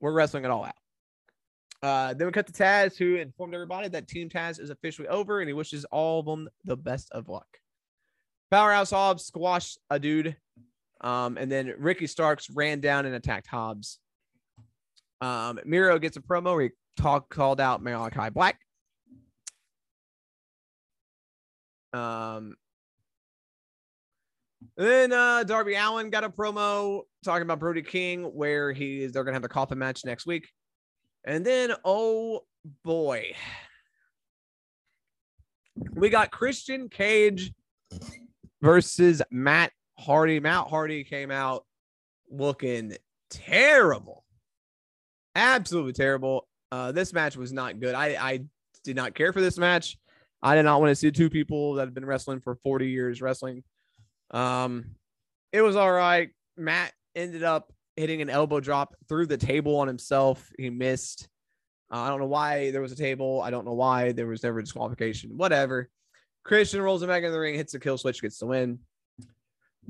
[0.00, 0.74] We're wrestling it all out.
[1.82, 5.40] Uh, then we cut to Taz, who informed everybody that Team Taz is officially over
[5.40, 7.46] and he wishes all of them the best of luck.
[8.50, 10.36] Powerhouse Hobbs squashed a dude.
[11.00, 13.98] Um, and then Ricky Starks ran down and attacked Hobbs.
[15.20, 18.58] Um, Miro gets a promo where he talk, called out Malakai Black.
[21.92, 22.56] Um,
[24.76, 29.34] then uh, Darby Allin got a promo talking about Brody King, where he they're gonna
[29.34, 30.48] have a coffin match next week.
[31.24, 32.40] And then oh
[32.84, 33.34] boy.
[35.94, 37.52] We got Christian Cage
[38.60, 40.40] versus Matt Hardy.
[40.40, 41.64] Matt Hardy came out
[42.30, 42.96] looking
[43.30, 44.24] terrible.
[45.34, 46.46] Absolutely terrible.
[46.70, 47.94] Uh, this match was not good.
[47.94, 48.40] I, I
[48.84, 49.96] did not care for this match.
[50.42, 53.22] I did not want to see two people that have been wrestling for 40 years
[53.22, 53.62] wrestling
[54.32, 54.84] um,
[55.52, 56.30] it was all right.
[56.56, 60.50] Matt ended up hitting an elbow drop through the table on himself.
[60.58, 61.28] He missed.
[61.92, 63.42] Uh, I don't know why there was a table.
[63.42, 65.36] I don't know why there was never disqualification.
[65.36, 65.90] Whatever.
[66.44, 68.78] Christian rolls him back in the ring, hits the kill switch, gets the win.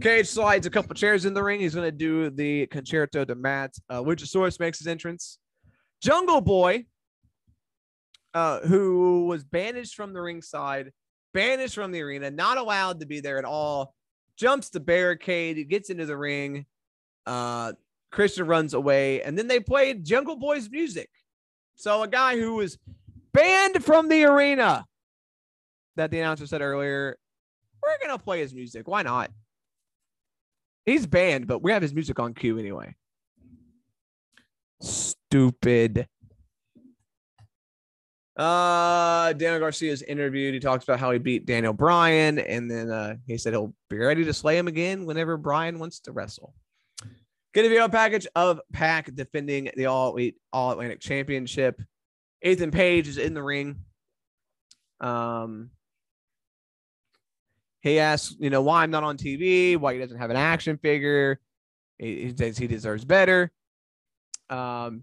[0.01, 1.61] Cage slides a couple chairs in the ring.
[1.61, 3.75] He's going to do the Con-Chair-To to Matt.
[3.89, 5.39] Uh, Luchasaurus makes his entrance.
[6.03, 6.87] Jungle Boy,
[8.35, 10.91] uh, who was banished from the ringside,
[11.35, 13.95] banished from the arena, not allowed to be there at all,
[14.37, 16.67] jumps the barricade, gets into the ring.
[17.27, 17.73] Uh,
[18.11, 21.09] Christian runs away, and then they played Jungle Boy's music.
[21.77, 22.79] So a guy who was
[23.33, 24.85] banned from the arena
[25.97, 27.17] that the announcer said earlier,
[27.83, 28.87] we're gonna play his music.
[28.87, 29.31] Why not?
[30.85, 32.95] He's banned, but we have his music on cue anyway.
[34.81, 36.09] Stupid.
[38.37, 40.55] Uh, Daniel Garcia's interviewed.
[40.55, 43.99] He talks about how he beat Daniel Bryan, and then uh, he said he'll be
[43.99, 46.55] ready to slay him again whenever Bryan wants to wrestle.
[47.55, 50.19] A video package of Pac defending the All
[50.53, 51.81] All Atlantic Championship.
[52.43, 53.85] Ethan Page is in the ring.
[55.01, 55.71] Um,
[57.81, 60.79] he asks, you know, why I'm not on TV, why he doesn't have an action
[60.79, 61.41] figure.
[61.99, 63.53] He, he says he deserves better.
[64.49, 65.03] Um,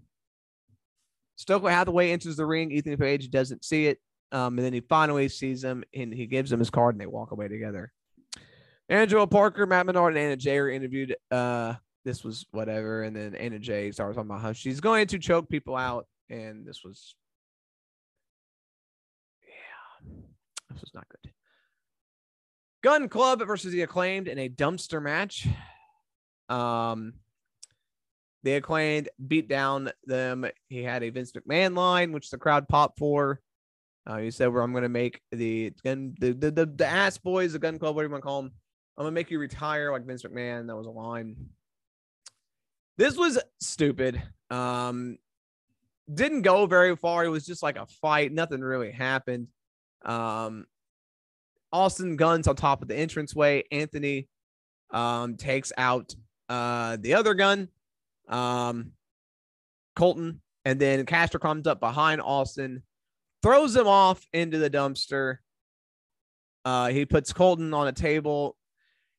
[1.40, 2.70] Stokely Hathaway enters the ring.
[2.70, 3.98] Ethan Page doesn't see it.
[4.30, 7.06] Um, and then he finally sees him and he gives him his card and they
[7.06, 7.92] walk away together.
[8.90, 11.16] Angelo Parker, Matt Menard, and Anna Jay are interviewed.
[11.30, 13.04] Uh, this was whatever.
[13.04, 16.06] And then Anna Jay starts talking about how she's going to choke people out.
[16.28, 17.14] And this was,
[19.42, 20.10] yeah,
[20.70, 21.32] this was not good.
[22.82, 25.48] Gun Club versus the Acclaimed in a dumpster match.
[26.50, 27.14] Um,
[28.42, 30.46] they acclaimed, beat down them.
[30.68, 33.40] He had a Vince McMahon line, which the crowd popped for.
[34.06, 37.18] Uh, he said, "Where I'm going to make the gun, the, the the the ass
[37.18, 38.52] boys, the gun club, whatever you want to call them.
[38.96, 41.36] I'm going to make you retire like Vince McMahon." That was a line.
[42.96, 44.22] This was stupid.
[44.50, 45.18] Um,
[46.12, 47.24] didn't go very far.
[47.24, 48.32] It was just like a fight.
[48.32, 49.48] Nothing really happened.
[50.04, 50.66] Um,
[51.72, 53.64] Austin Gunn's on top of the entranceway.
[53.70, 54.28] Anthony
[54.90, 56.14] um, takes out
[56.48, 57.68] uh, the other gun
[58.30, 58.92] um,
[59.96, 62.82] Colten, and then Caster comes up behind Austin,
[63.42, 65.38] throws him off into the dumpster.
[66.64, 68.56] Uh, he puts Colten on a table,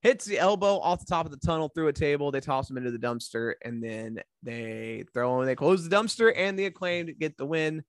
[0.01, 2.31] hits the elbow off the top of the tunnel through a table.
[2.31, 5.45] They toss him into the dumpster, and then they throw him.
[5.45, 7.83] They close the dumpster, and the acclaimed get the win.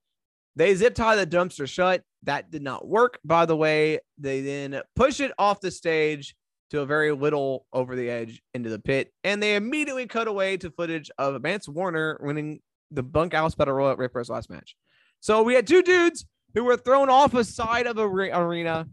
[0.56, 2.02] They zip tie the dumpster shut.
[2.24, 4.00] That did not work, by the way.
[4.18, 6.34] They then push it off the stage
[6.72, 10.56] to a very little over the edge into the pit, and they immediately cut away
[10.56, 12.60] to footage of Mance Warner winning
[12.90, 14.74] the Bunkhouse Battle Royal at Ripper's last match.
[15.20, 18.86] So we had two dudes who were thrown off a side of a arena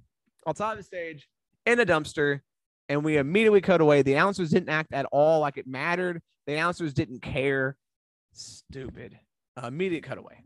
[0.46, 1.30] on top of the stage
[1.66, 2.42] in a dumpster,
[2.90, 4.02] and we immediately cut away.
[4.02, 6.22] The announcers didn't act at all like it mattered.
[6.48, 7.78] The announcers didn't care.
[8.34, 9.18] Stupid.
[9.56, 10.44] Uh, immediate cutaway.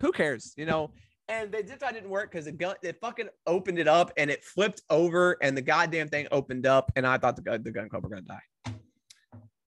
[0.00, 0.54] Who cares?
[0.56, 0.92] You know,
[1.28, 4.30] and the zip tie didn't work because the gun it fucking opened it up and
[4.30, 7.70] it flipped over and the goddamn thing opened up and I thought the gun the
[7.70, 8.74] gun club were gonna die.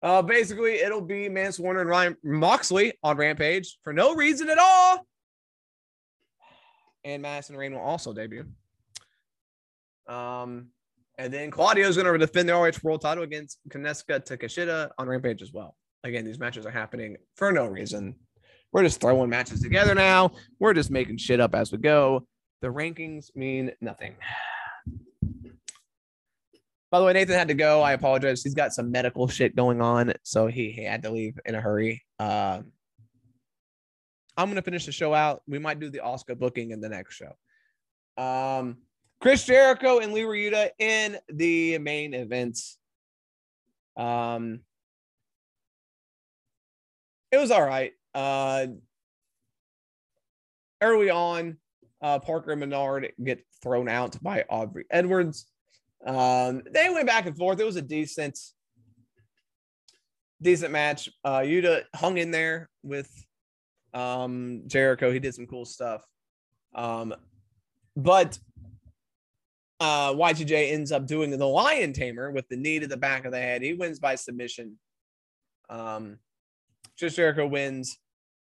[0.03, 4.59] Uh, basically, it'll be Mance Warner and Ryan Moxley on Rampage for no reason at
[4.59, 5.07] all.
[7.05, 8.45] And Madison Rayne will also debut.
[10.07, 10.69] Um,
[11.17, 15.09] and then Claudio is going to defend the ROH World Title against Konosuke Takeshita on
[15.09, 15.75] Rampage as well.
[16.03, 18.15] Again, these matches are happening for no reason.
[18.75, 20.33] We're just throwing matches together now.
[20.59, 22.27] We're just making shit up as we go.
[22.61, 24.17] The rankings mean nothing.
[26.91, 27.83] By the way, Nathan had to go.
[27.83, 28.43] I apologize.
[28.43, 31.61] He's got some medical shit going on, so he, he had to leave in a
[31.61, 32.03] hurry.
[32.19, 32.63] Uh,
[34.37, 35.43] I'm gonna finish the show out.
[35.47, 37.33] We might do the Asuka booking in the next show.
[38.21, 38.79] Um,
[39.21, 42.77] Chris Jericho and Wheeler Yuta in the main events.
[43.97, 44.63] Um,
[47.31, 47.93] it was all right.
[48.15, 48.67] Uh,
[50.81, 51.57] early on,
[52.01, 55.47] uh, Parker and Menard get thrown out by Aubrey Edwards.
[56.07, 57.61] Um, they went back and forth.
[57.61, 58.39] It was a decent,
[60.43, 61.09] decent match.
[61.25, 63.11] Uh, Yuta hung in there with
[63.95, 65.11] um, Jericho.
[65.11, 66.03] He did some cool stuff.
[66.75, 67.15] Um,
[67.97, 68.39] but
[69.81, 73.33] uh, Y2J ends up doing the Lion Tamer with the knee to the back of
[73.33, 73.63] the head.
[73.63, 74.79] He wins by submission.
[75.71, 76.19] Um,
[76.99, 77.99] Chris Jericho wins.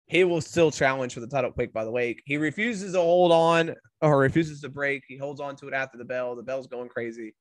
[0.08, 2.18] He will still challenge for the title quick, by the way.
[2.26, 5.04] He refuses to hold on or refuses to break.
[5.08, 6.36] He holds on to it after the bell.
[6.36, 7.34] The bell's going crazy.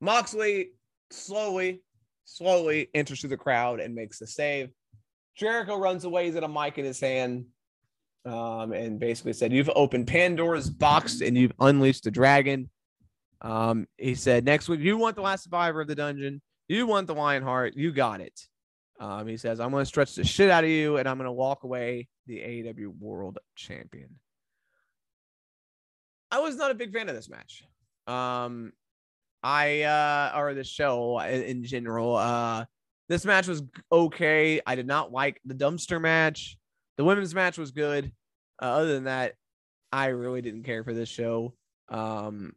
[0.00, 0.70] Moxley
[1.10, 1.82] slowly,
[2.24, 4.70] slowly enters through the crowd and makes the save.
[5.36, 6.26] Jericho runs away.
[6.26, 7.46] He's got a mic in his hand
[8.24, 12.70] um, and basically said, You've opened Pandora's box and you've unleashed the dragon.
[13.40, 16.40] Um, he said, Next week, you want the last survivor of the dungeon.
[16.68, 17.74] You want the Lionheart.
[17.76, 18.40] You got it.
[19.00, 21.26] Um, he says, I'm going to stretch the shit out of you and I'm going
[21.26, 24.08] to walk away the AEW World Champion.
[26.30, 27.64] I was not a big fan of this match.
[28.06, 28.72] Um,
[29.42, 32.16] I, uh, or the show in, in general.
[32.16, 32.64] Uh,
[33.08, 34.60] this match was okay.
[34.66, 36.56] I did not like the dumpster match.
[36.96, 38.12] The women's match was good.
[38.60, 39.34] Uh, other than that,
[39.92, 41.54] I really didn't care for this show.
[41.88, 42.54] Um,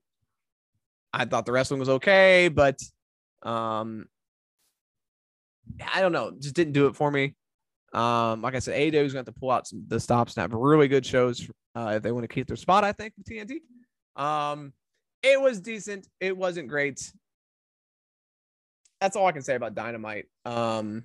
[1.13, 2.79] I thought the wrestling was okay, but
[3.43, 4.07] um,
[5.93, 7.35] I don't know, just didn't do it for me.
[7.93, 10.35] Um, like I said, AEW is going to have to pull out some the stops
[10.35, 12.83] and have really good shows uh, if they want to keep their spot.
[12.83, 13.61] I think with TNT.
[14.21, 14.73] Um,
[15.23, 16.07] it was decent.
[16.19, 17.11] It wasn't great.
[18.99, 20.25] That's all I can say about Dynamite.
[20.45, 21.03] Um,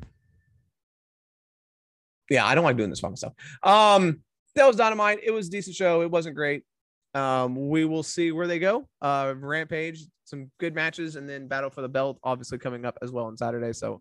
[2.30, 3.34] yeah, I don't like doing this by myself.
[3.62, 4.20] Um,
[4.54, 5.20] that was Dynamite.
[5.22, 6.02] It was a decent show.
[6.02, 6.64] It wasn't great.
[7.14, 8.88] Um, we will see where they go.
[9.00, 13.10] Uh, Rampage, some good matches, and then Battle for the Belt, obviously coming up as
[13.10, 13.72] well on Saturday.
[13.72, 14.00] So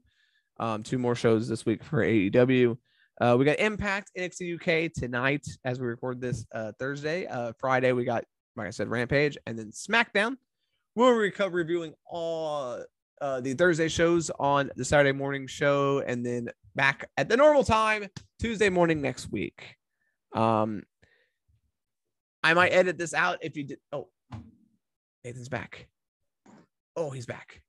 [0.61, 2.77] um, two more shows this week for AEW.
[3.19, 7.25] Uh, we got Impact NXT UK tonight as we record this uh, Thursday.
[7.25, 8.23] Uh, Friday we got,
[8.55, 10.37] like I said, Rampage, and then SmackDown.
[10.95, 12.83] We'll recover reviewing all
[13.21, 17.63] uh, the Thursday shows on the Saturday morning show, and then back at the normal
[17.63, 18.07] time
[18.39, 19.75] Tuesday morning next week.
[20.33, 20.83] Um,
[22.43, 23.79] I might edit this out if you did.
[23.91, 24.09] Oh,
[25.23, 25.87] Nathan's back.
[26.95, 27.61] Oh, he's back.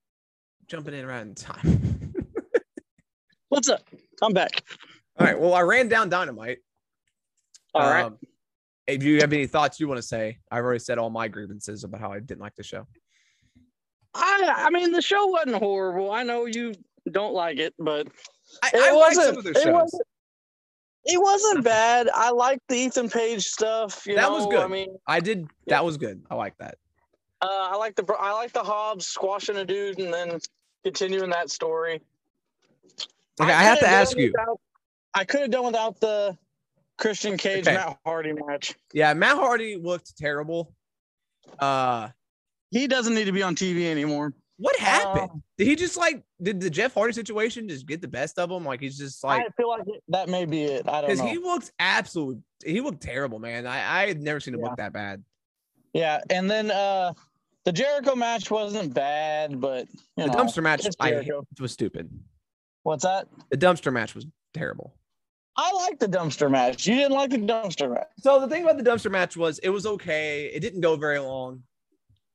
[0.66, 2.00] Jumping in around time.
[3.52, 3.82] What's up?
[4.22, 4.62] I'm back.
[5.18, 5.38] All right.
[5.38, 6.60] Well, I ran down dynamite.
[7.74, 8.06] All right.
[8.06, 8.16] Um,
[8.86, 11.84] if you have any thoughts you want to say, I've already said all my grievances
[11.84, 12.86] about how I didn't like the show.
[14.14, 16.10] I I mean the show wasn't horrible.
[16.12, 16.72] I know you
[17.10, 18.08] don't like it, but
[18.62, 19.26] I, it I like wasn't.
[19.26, 20.02] some of their it wasn't.
[21.04, 22.08] It wasn't bad.
[22.14, 24.06] I liked the Ethan Page stuff.
[24.06, 24.62] You That know, was good.
[24.62, 25.46] I mean, I did.
[25.66, 26.22] That was good.
[26.30, 26.78] I like that.
[27.42, 30.38] uh, I like the I like the Hobbs squashing a dude and then
[30.84, 32.00] continuing that story.
[33.40, 34.32] Okay, I, have to ask you.
[34.36, 34.60] without-
[35.14, 36.36] I could have done without the
[36.98, 37.76] Christian Cage Okay.
[37.76, 38.74] Matt Hardy match.
[38.92, 40.74] Yeah, Matt Hardy looked terrible.
[41.58, 42.08] Uh,
[42.70, 44.32] He doesn't need to be on TV anymore.
[44.58, 45.30] what happened?
[45.30, 48.50] Um, did he just like did the Jeff Hardy situation just get the best of
[48.50, 48.64] him?
[48.64, 50.88] Like he's just like I feel like it, that may be it.
[50.88, 51.26] I don't because know.
[51.26, 52.38] he looked absolute.
[52.64, 53.66] He looked terrible, man.
[53.66, 54.66] I I had never seen him Yeah.
[54.66, 55.24] look that bad.
[55.92, 57.12] Yeah, and then uh
[57.64, 61.22] the Jericho match wasn't bad, but you The know, dumpster match I
[61.60, 62.08] was stupid.
[62.82, 63.28] What's that?
[63.50, 64.94] The dumpster match was terrible.
[65.56, 66.86] I like the dumpster match.
[66.86, 68.08] You didn't like the dumpster match.
[68.18, 70.46] So the thing about the dumpster match was it was okay.
[70.46, 71.62] It didn't go very long.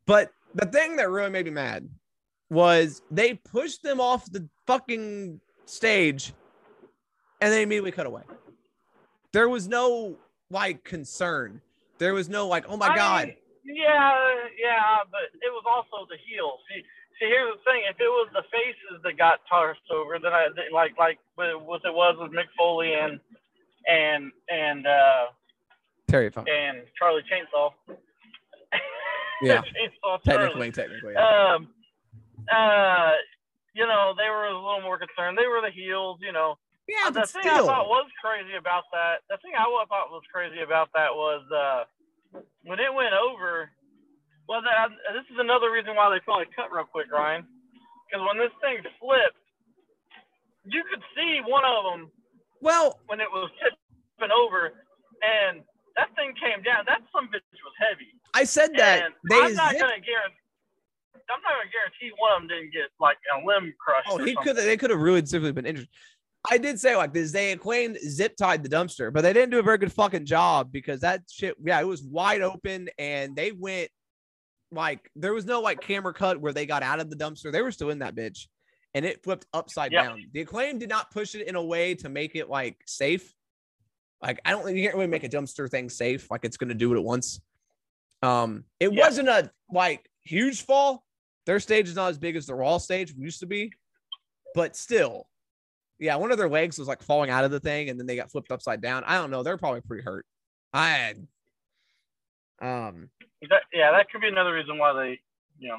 [0.05, 1.89] But the thing that really made me mad
[2.49, 6.33] was they pushed them off the fucking stage
[7.41, 8.23] and they immediately cut away.
[9.33, 10.17] There was no
[10.49, 11.61] like concern.
[11.97, 13.27] There was no like, oh my I god.
[13.27, 13.35] mean,
[13.65, 14.13] yeah,
[14.57, 16.59] yeah, but it was also the heels.
[17.19, 20.47] See, here's the thing: if it was the faces that got tossed over, then I
[20.71, 23.19] like like what it was with Mick Foley and
[23.87, 25.25] and and uh,
[26.07, 26.47] Terry Funk.
[26.47, 27.71] and Charlie Chainsaw.
[29.41, 29.61] Yeah.
[29.73, 30.69] Chainsaw Charlie.
[30.69, 31.13] Technically, technically.
[31.13, 31.55] Yeah.
[31.55, 31.69] Um,
[32.53, 33.11] uh,
[33.73, 35.37] you know, they were a little more concerned.
[35.37, 36.57] They were the heels, you know.
[36.87, 40.23] yeah, the but thing I thought was crazy about that, the thing I thought was
[40.31, 41.83] crazy about that was uh,
[42.63, 43.71] when it went over.
[44.47, 47.43] Well, that, uh, this is another reason why they probably cut real quick, Ryan.
[48.07, 49.43] Because when this thing flipped,
[50.63, 52.11] you could see one of them
[52.61, 54.71] well, when it was tipping over,
[55.21, 55.61] and
[55.95, 56.83] that thing came down.
[56.87, 58.15] That some bitch was heavy.
[58.33, 60.43] I said that and they I'm not zipped- gonna guarantee.
[61.29, 64.07] I'm not gonna guarantee one of them didn't get like a limb crushed.
[64.09, 64.55] Oh, he could.
[64.55, 65.89] They could have really simply been injured.
[66.49, 67.31] I did say like this.
[67.33, 70.71] They claimed zip tied the dumpster, but they didn't do a very good fucking job
[70.71, 71.55] because that shit.
[71.63, 73.89] Yeah, it was wide open, and they went
[74.71, 77.51] like there was no like camera cut where they got out of the dumpster.
[77.51, 78.47] They were still in that bitch,
[78.93, 80.03] and it flipped upside Yep.
[80.03, 80.25] down.
[80.33, 83.33] The Acclaimed did not push it in a way to make it like safe.
[84.21, 86.29] Like I don't think you can't really make a dumpster thing safe.
[86.31, 87.39] Like it's gonna do it at once.
[88.23, 89.05] Um, it Yeah.
[89.05, 91.03] wasn't a like huge fall.
[91.45, 93.71] Their stage is not as big as the Raw stage used to be,
[94.53, 95.29] but still,
[95.97, 98.15] yeah, one of their legs was like falling out of the thing, and then they
[98.17, 99.03] got flipped upside down.
[99.05, 99.43] I don't know.
[99.43, 100.25] They're probably pretty hurt.
[100.73, 101.13] I
[102.61, 103.09] um,
[103.49, 105.19] That, yeah, that could be another reason why they,
[105.59, 105.77] you know,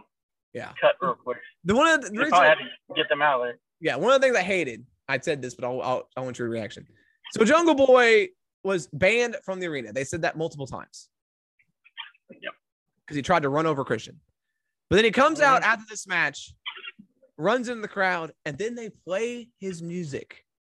[0.53, 0.73] yeah.
[0.81, 1.39] cut real quick.
[1.65, 3.59] The one of the, the reason, had to get them out of there.
[3.81, 4.85] yeah, one of the things I hated.
[5.09, 6.87] I said this, but I'll, I'll I want your reaction.
[7.33, 8.29] So Jungle Boy
[8.63, 9.93] was banned from the arena.
[9.93, 11.09] They said that multiple times.
[12.31, 12.53] Yep.
[13.01, 14.21] Because he tried to run over Christian.
[14.91, 15.71] But then he comes out mm-hmm.
[15.71, 16.55] after this match,
[17.37, 20.45] runs in the crowd, and then they play his music.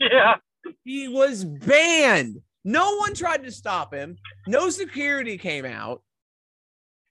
[0.00, 0.36] Yeah,
[0.84, 2.40] He was banned.
[2.68, 4.18] No one tried to stop him.
[4.46, 6.02] No security came out.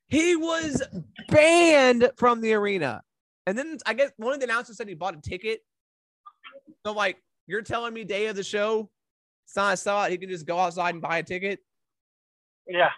[0.08, 0.84] He was
[1.30, 3.02] banned from the arena.
[3.48, 5.62] And then I guess one of the announcers said he bought a ticket.
[6.86, 8.88] So, like, you're telling me day of the show,
[9.48, 10.12] it's not a sellout.
[10.12, 11.60] He can just go outside and buy a ticket.
[12.68, 12.90] yeah,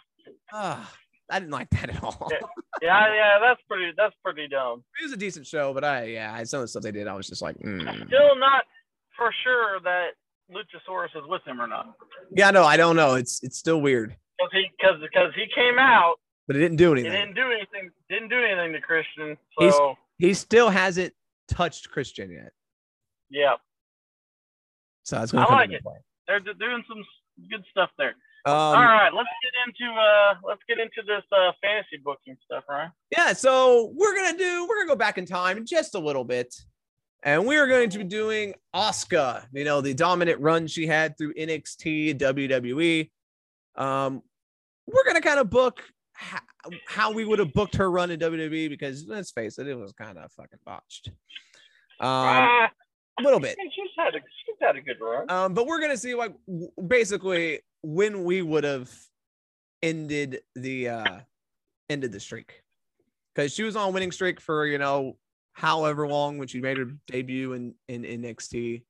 [0.52, 0.92] Ah,
[1.32, 2.28] I didn't like that at all.
[2.30, 2.40] Yeah.
[2.82, 3.38] yeah, yeah.
[3.40, 3.94] That's pretty.
[3.96, 4.84] That's pretty dumb.
[5.00, 7.08] It was a decent show, but I, yeah, I- some of the stuff they did,
[7.08, 7.82] I was just like, mm.
[8.08, 8.64] Still not
[9.16, 10.10] for sure that
[10.52, 11.94] Luchasaurus is with him or not.
[12.36, 13.16] yeah, no, I don't know.
[13.16, 16.16] It's it's still weird, Because he, because because he came out,
[16.48, 17.12] but it didn't do anything.
[17.12, 17.92] didn't do anything.
[18.10, 19.38] Didn't do anything to Christian.
[19.60, 21.14] He's- So He still hasn't
[21.48, 22.52] touched Christian yet.
[23.30, 23.56] yeah,
[25.04, 25.84] So that's gonna I like it.
[25.84, 25.98] play.
[26.28, 27.04] they're doing some
[27.50, 28.16] good stuff there.
[28.46, 32.64] Um, All right, let's get into uh, let's get into this uh, fantasy booking stuff,
[32.70, 32.90] right?
[33.12, 36.56] Yeah, so we're gonna do we're gonna go back in time just a little bit,
[37.24, 39.46] and we are going to be doing Asuka.
[39.54, 43.10] You know the dominant run she had through NXT, WWE.
[43.82, 44.22] Um,
[44.88, 45.82] we're gonna kind of book
[46.14, 46.40] how,
[46.88, 49.92] how we would have booked her run in WWE because let's face it, it was
[49.94, 51.10] kind of fucking botched.
[52.02, 52.70] Um, Ah,
[53.20, 53.58] a little bit.
[53.74, 55.30] she's had a she's had a good run.
[55.30, 58.90] Um, but we're gonna see like w- basically when we would have
[59.82, 61.20] ended the uh
[61.90, 62.62] ended the streak
[63.34, 65.18] because she was on winning streak for you know
[65.60, 68.84] however long when she made her debut in in NXT,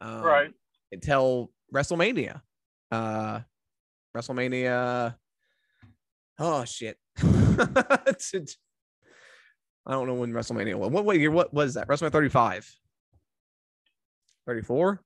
[0.00, 0.50] um, right.
[0.90, 2.40] Until WrestleMania,
[2.90, 3.40] uh,
[4.16, 5.14] WrestleMania.
[6.38, 6.96] Oh shit!
[7.18, 7.26] I
[9.88, 10.90] don't know when WrestleMania was.
[10.90, 11.30] What, what year?
[11.30, 11.86] What was that?
[11.86, 12.74] WrestleMania 35,
[14.46, 15.02] 34.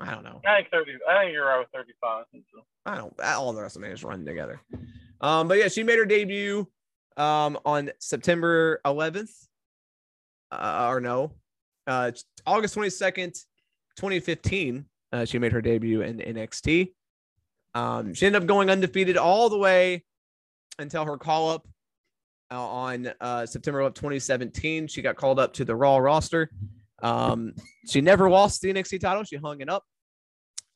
[0.00, 0.40] I don't know.
[0.44, 0.92] I think thirty.
[1.08, 2.24] I think you're right with thirty-five.
[2.34, 2.64] I so.
[2.84, 3.20] I don't.
[3.20, 4.60] All the WrestleManias run together.
[5.20, 6.66] Um, but yeah, she made her debut
[7.16, 9.30] um on September 11th,
[10.60, 11.32] uh, or no,
[11.86, 12.12] uh,
[12.46, 13.32] August 22nd,
[13.96, 14.84] 2015.
[15.12, 16.92] Uh, she made her debut in NXT.
[17.74, 20.04] Um, she ended up going undefeated all the way
[20.78, 21.66] until her call up
[22.50, 24.86] uh, on uh, September of 2017.
[24.88, 26.50] She got called up to the Raw roster.
[27.02, 27.54] Um,
[27.88, 29.24] she never lost the NXT title.
[29.24, 29.84] She hung it up.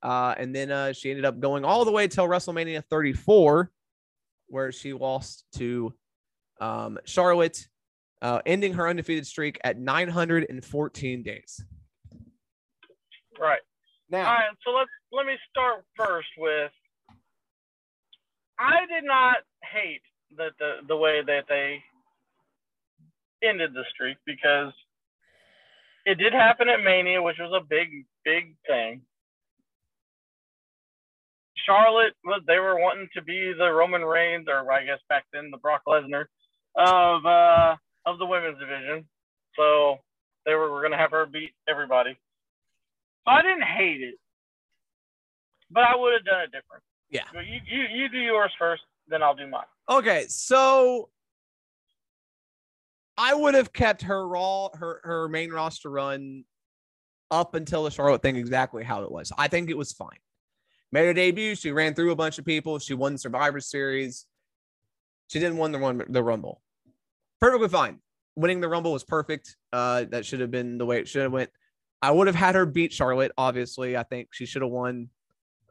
[0.02, 3.70] Uh, and then uh, she ended up going all the way till WrestleMania 34,
[4.46, 5.92] where she lost to
[6.60, 7.66] um, Charlotte,
[8.22, 11.64] uh, ending her undefeated streak at 914 days.
[13.40, 13.60] Right.
[14.10, 14.56] Now, All right.
[14.64, 16.72] So let's let me start first with.
[18.58, 20.02] I did not hate
[20.36, 21.82] that the the way that they
[23.42, 24.72] ended the streak because
[26.04, 29.02] it did happen at Mania, which was a big big thing.
[31.66, 35.50] Charlotte was they were wanting to be the Roman Reigns, or I guess back then
[35.50, 36.24] the Brock Lesnar
[36.76, 37.76] of uh,
[38.08, 39.06] of the women's division.
[39.56, 39.98] So
[40.46, 42.16] they were, were going to have her beat everybody.
[43.26, 44.14] So I didn't hate it,
[45.70, 46.82] but I would have done it different.
[47.10, 47.24] Yeah.
[47.32, 49.64] So you, you you do yours first, then I'll do mine.
[49.88, 51.08] Okay, so
[53.16, 56.44] I would have kept her raw her her main roster run
[57.30, 59.32] up until the Charlotte thing exactly how it was.
[59.36, 60.18] I think it was fine.
[60.92, 62.78] Made her debut, she ran through a bunch of people.
[62.78, 64.26] She won Survivor Series.
[65.28, 66.62] She didn't win the run the Rumble.
[67.40, 68.00] Perfectly fine.
[68.36, 69.56] Winning the Rumble was perfect.
[69.72, 71.50] Uh, that should have been the way it should have went.
[72.00, 73.32] I would have had her beat Charlotte.
[73.36, 75.08] Obviously, I think she should have won.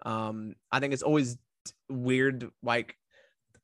[0.05, 1.37] Um, I think it's always
[1.89, 2.49] weird.
[2.61, 2.97] Like,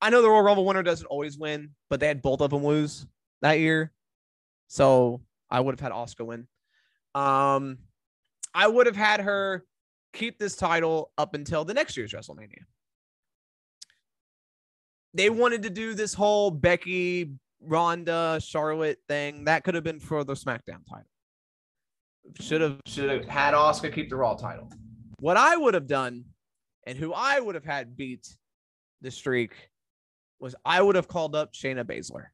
[0.01, 2.66] I know the Royal Rumble winner doesn't always win, but they had both of them
[2.66, 3.06] lose
[3.41, 3.91] that year,
[4.68, 6.47] so I would have had Asuka win.
[7.16, 7.78] Um,
[8.54, 9.66] I would have had her
[10.14, 12.64] keep this title up until the next year's WrestleMania.
[15.14, 17.32] They wanted to do this whole Becky,
[17.66, 19.45] Ronda, Charlotte thing.
[19.45, 21.07] That could have been for the SmackDown title.
[22.39, 24.72] Should have should have had Asuka keep the Raw title.
[25.20, 26.26] What I would have done,
[26.88, 28.28] and who I would have had beat
[29.01, 29.51] the streak,
[30.39, 32.26] was I would have called up Shayna Baszler.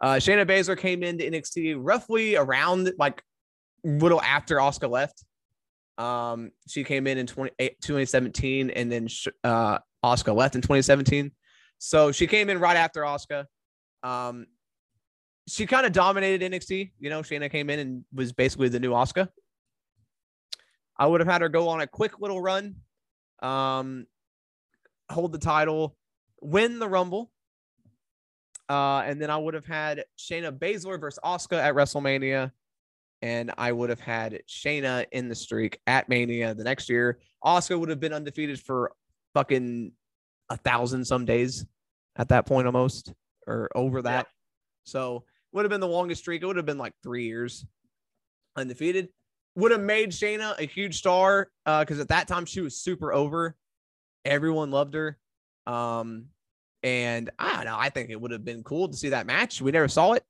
[0.00, 3.22] Uh, Shayna Baszler came into NXT roughly around like
[3.84, 5.24] little after Asuka left.
[5.98, 9.08] Um, she came in in 20, 2017 and then
[9.42, 11.32] uh, Asuka left in 2017.
[11.78, 13.46] So she came in right after Asuka.
[14.02, 14.46] Um,
[15.48, 16.92] she kind of dominated NXT.
[16.98, 19.28] You know, Shayna came in and was basically the new Asuka.
[20.98, 22.76] I would have had her go on a quick little run,
[23.40, 24.06] um,
[25.10, 25.96] hold the title,
[26.40, 27.30] win the Rumble.
[28.68, 32.52] Uh, and then I would have had Shayna Baszler versus Asuka at WrestleMania.
[33.22, 37.20] And I would have had Shayna in the streak at Mania the next year.
[37.44, 38.92] Asuka would have been undefeated for
[39.34, 39.92] fucking
[40.50, 41.64] a thousand some days
[42.16, 43.12] at that point almost
[43.48, 44.26] or over that.
[44.26, 44.32] Yeah.
[44.84, 46.42] So would have been the longest streak.
[46.42, 47.64] It would have been like three years
[48.56, 49.08] undefeated.
[49.56, 53.12] Would have made Shayna a huge star because uh, at that time she was super
[53.12, 53.56] over.
[54.24, 55.18] Everyone loved her.
[55.66, 56.26] Um,
[56.82, 57.76] and I don't know.
[57.78, 59.60] I think it would have been cool to see that match.
[59.60, 60.24] We never saw it.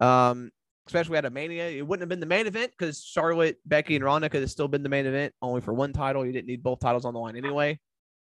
[0.00, 0.50] Um,
[0.86, 1.68] especially at a Mania.
[1.68, 4.68] It wouldn't have been the main event because Charlotte, Becky, and Ronda could have still
[4.68, 6.24] been the main event, only for one title.
[6.24, 7.78] You didn't need both titles on the line anyway.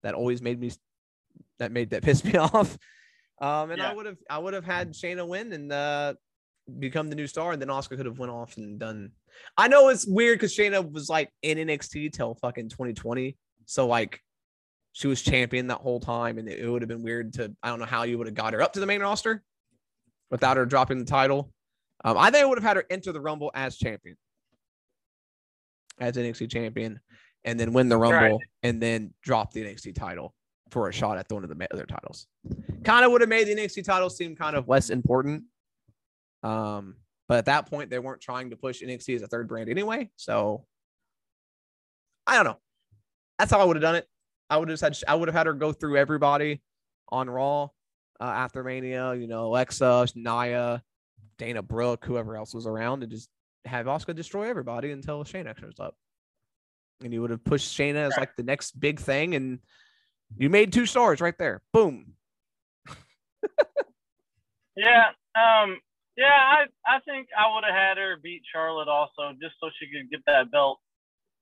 [0.04, 0.72] That always made me
[1.60, 2.78] that made that pissed me off.
[3.42, 3.92] Um, and yeah.
[3.92, 6.14] I would have I would have had Shayna win and uh,
[6.78, 9.12] become the new star, and then Asuka could have went off and done.
[9.58, 14.20] I know it's weird because Shayna was like in NXT till fucking 2020, so like
[14.92, 17.70] she was champion that whole time, and it, it would have been weird to I
[17.70, 19.42] don't know how you would have got her up to the main roster
[20.30, 21.52] without her dropping the title.
[22.04, 24.18] Um, I think I would have had her enter the Rumble as champion,
[26.00, 27.00] as NXT champion,
[27.46, 28.48] and then win the Rumble, right.
[28.64, 30.34] and then drop the NXT title
[30.72, 32.28] for a shot at one of the other titles.
[32.84, 35.44] Kind of would have made the NXT titles seem kind of less important.
[36.44, 36.96] Um,
[37.28, 40.10] but at that point, they weren't trying to push NXT as a third brand anyway.
[40.16, 40.66] So
[42.26, 42.58] I don't know.
[43.38, 44.08] That's how I would have done it.
[44.50, 46.62] I would have had I would have had her go through everybody
[47.10, 47.68] on Raw uh,
[48.24, 49.14] after Mania.
[49.16, 50.84] You know, Alexa, Nia,
[51.38, 53.30] Dana Brooke, whoever else was around, and just
[53.66, 55.96] have Asuka destroy everybody until Shayna shows up.
[57.04, 59.60] And you would have pushed Shayna as like the next big thing, and
[60.38, 61.62] you made two stars right there.
[61.74, 62.14] Boom.
[64.76, 65.10] yeah.
[65.36, 65.80] Um.
[66.18, 66.28] Yeah.
[66.28, 70.10] I I think I would have had her beat Charlotte also, just so she could
[70.10, 70.80] get that belt.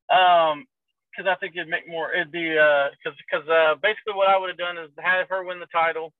[0.09, 0.65] Um.
[1.11, 2.13] Because I think it'd make more.
[2.13, 2.89] It'd be uh.
[2.97, 3.75] Because because uh.
[3.81, 6.13] Basically, what I would have done is have her win the title.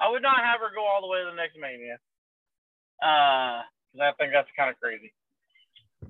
[0.00, 1.98] I would not have her go all the way to the next Mania.
[3.02, 3.62] Uh,
[4.00, 5.12] I think that's kind of crazy.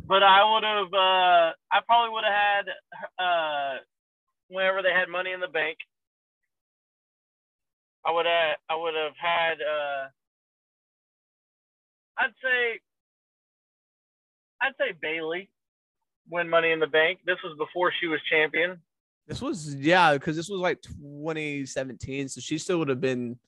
[0.07, 2.66] But I would have, uh, I probably would have had,
[3.19, 3.74] uh,
[4.55, 5.78] whenever they had Money in the Bank,
[8.06, 10.09] I would have, I would have had, uh,
[12.18, 12.81] I'd say,
[14.62, 15.51] I'd say Bayley
[16.31, 17.20] win Money in the Bank.
[17.26, 18.81] This was before she was champion.
[19.26, 23.39] This was yeah, because this was like 2017, so she still would have been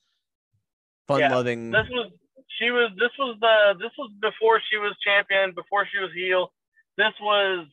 [1.07, 1.73] fun loving.
[1.73, 2.13] Yeah, this was
[2.59, 6.53] she was this was the this was before she was champion, before she was heel.
[6.97, 7.67] This was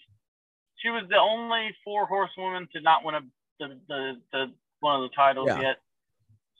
[0.84, 3.22] she was the only four horsewoman to not win a
[3.60, 4.45] the the, the
[4.81, 5.61] one of the titles yeah.
[5.61, 5.77] yet.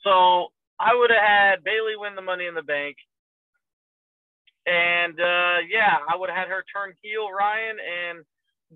[0.02, 0.48] So
[0.80, 2.96] I would have had Bayley win the Money in the Bank,
[4.66, 8.24] and uh, yeah, I would have had her turn heel, Ryan, and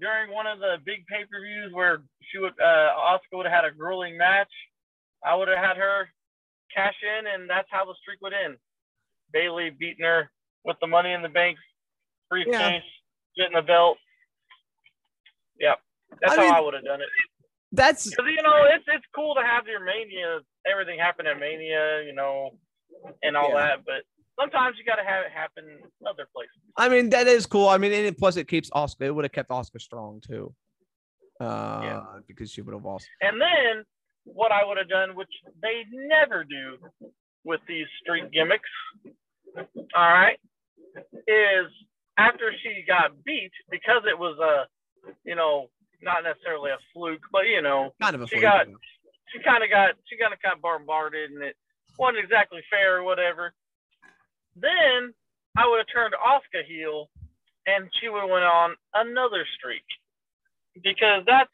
[0.00, 3.64] during one of the big pay per views where she would uh, Asuka would have
[3.64, 4.52] had a grueling match,
[5.24, 6.08] I would have had her
[6.74, 8.56] cash in, and that's how the streak would end.
[9.32, 10.30] Bayley beating her
[10.64, 11.56] with the money in the bank
[12.28, 12.80] briefcase, yeah.
[13.36, 13.98] getting the belt,
[15.58, 15.74] Yeah,
[16.20, 17.08] that's I how mean- I would have done it.
[17.70, 22.02] That's Because you know, it's it's cool to have your mania, everything happen at mania,
[22.06, 22.56] you know,
[23.22, 23.56] and all Yeah.
[23.76, 23.84] that.
[23.84, 24.04] But
[24.40, 26.56] sometimes you got to have it happen other places.
[26.78, 27.68] I mean, that is cool.
[27.68, 29.02] I mean, and it- plus it keeps Asuka.
[29.02, 30.54] It would have kept Asuka strong too.
[31.40, 33.06] Uh, because she would have lost.
[33.20, 33.84] And then
[34.24, 35.28] what I would have done, which
[35.62, 36.78] they never do
[37.44, 38.68] with these street gimmicks,
[39.94, 40.38] all right,
[41.28, 41.66] is
[42.16, 44.66] after she got beat because it was a,
[45.24, 45.70] you know,
[46.02, 48.42] not necessarily a fluke, but you know, Kind of a She fluke.
[48.42, 48.66] got-
[49.32, 51.54] she kind of got she kind of got bombarded and it
[51.98, 53.52] wasn't exactly fair or whatever.
[54.56, 55.12] Then
[55.56, 57.10] I would have turned Asuka heel
[57.66, 59.84] and she would have went on another streak
[60.82, 61.50] because that's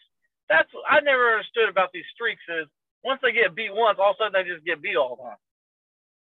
[0.48, 2.66] that's I never understood about these streaks is
[3.02, 5.22] once they get beat once, all of a sudden they just get beat all the
[5.24, 5.36] time.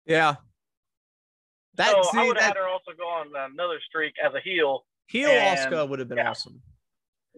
[0.05, 0.35] yeah.
[1.75, 4.39] That so I would have that had her also go on another streak as a
[4.41, 4.85] heel.
[5.07, 6.29] heel and- Asuka would have been yeah.
[6.29, 6.61] awesome.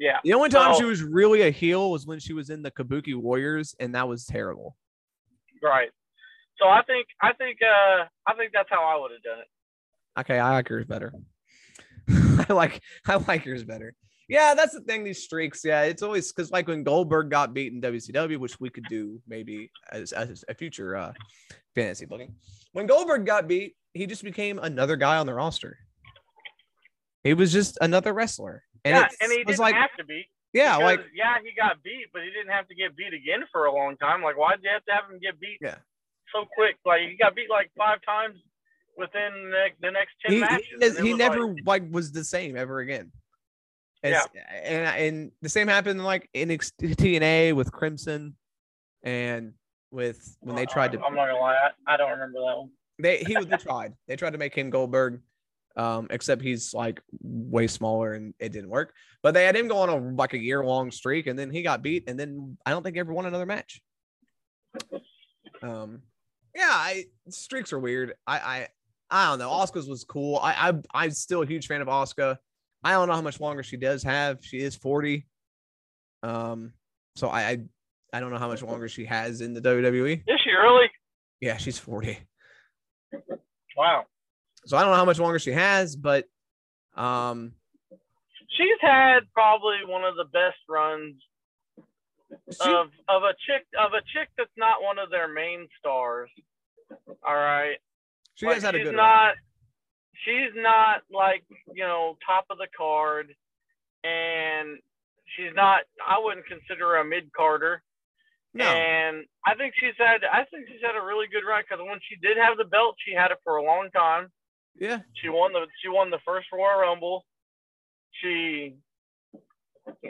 [0.01, 0.17] Yeah.
[0.23, 2.71] The only time So- she was really a heel was when she was in the
[2.71, 4.75] Kabuki Warriors, and that was terrible.
[5.61, 5.91] Right.
[6.57, 10.19] So I think I think uh I think that's how I would have done it.
[10.19, 11.13] Okay, I like yours better.
[12.09, 13.93] I like I like yours better.
[14.27, 15.03] Yeah, that's the thing.
[15.03, 18.71] These streaks, yeah, it's always because like when Goldberg got beat in WCW, which we
[18.71, 21.13] could do maybe as, as a future uh,
[21.75, 22.33] fantasy booking.
[22.71, 25.77] When Goldberg got beat, he just became another guy on the roster.
[27.23, 30.25] He was just another wrestler, and yeah, and he was didn't like, have to be.
[30.53, 33.41] yeah, Because, like yeah, he got beat, but he didn't have to get beat again
[33.51, 34.21] for a long time.
[34.23, 35.75] Like, why did you have to have him get beat Yeah.
[36.33, 36.75] so quick?
[36.85, 38.37] Like, he got beat like five times
[38.97, 40.97] within the next, the next ten he, matches.
[40.99, 43.11] he, he never like- like, was the same ever again.
[44.03, 44.27] It's-
[44.63, 48.35] and and the same happened like in TNA with Crimson,
[49.03, 49.53] and
[49.91, 51.55] with when they tried to I'm not gonna lie,
[51.87, 52.69] I, I don't remember that one.
[52.99, 55.21] they he they tried they tried to make him Goldberg,
[55.77, 58.93] um except he's like way smaller and it didn't work.
[59.23, 61.61] But they had him go on a like a year long streak, and then he
[61.61, 63.81] got beat, and then I don't think he ever won another match.
[65.61, 66.01] Um,
[66.55, 68.15] yeah, I streaks are weird.
[68.25, 68.67] I I
[69.09, 69.49] I don't know.
[69.49, 70.37] Asuka's was cool.
[70.37, 72.37] I I I'm still a huge fan of Asuka.
[72.83, 74.39] I don't know how much longer she does have.
[74.41, 75.27] She is 40.
[76.23, 76.73] Um,
[77.15, 77.57] so I I,
[78.13, 80.23] I don't know how much longer she has in the WWE.
[80.27, 80.89] Is she really?
[81.39, 82.17] Yeah, she's 40.
[83.77, 84.05] Wow.
[84.65, 86.25] So I don't know how much longer she has, but
[86.95, 87.53] um,
[88.49, 91.15] She's had probably one of the best runs
[92.51, 96.29] she, of of a chick of a chick that's not one of their main stars.
[97.25, 97.77] All right.
[98.35, 99.35] she Like, has had a she's good not run.
[100.25, 101.43] she's not like
[101.73, 103.33] you know top of the card
[104.03, 104.77] and
[105.35, 107.81] she's not i wouldn't consider her a mid carder
[108.53, 111.83] No, and i think she's had i think she's had a really good run because
[111.85, 114.29] when she did have the belt she had it for a long time
[114.79, 117.25] yeah, she won the she won the first royal rumble
[118.21, 118.75] she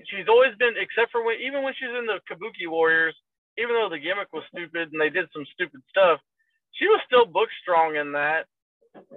[0.10, 3.16] she's always been except for when even when she's in the kabuki warriors
[3.58, 6.20] even though the gimmick was stupid and they did some stupid stuff
[6.74, 8.46] she was still book strong in that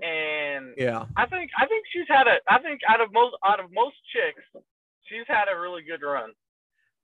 [0.03, 1.07] and yeah.
[1.17, 3.97] I think I think she's had a I think out of most out of most
[4.13, 4.65] chicks,
[5.05, 6.31] she's had a really good run.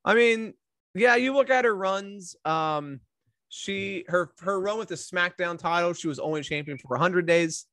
[0.04, 0.54] I mean,
[0.94, 2.36] yeah, you look at her runs.
[2.44, 3.00] Um,
[3.48, 7.66] she her her run with the SmackDown title, she was only champion for 100 days,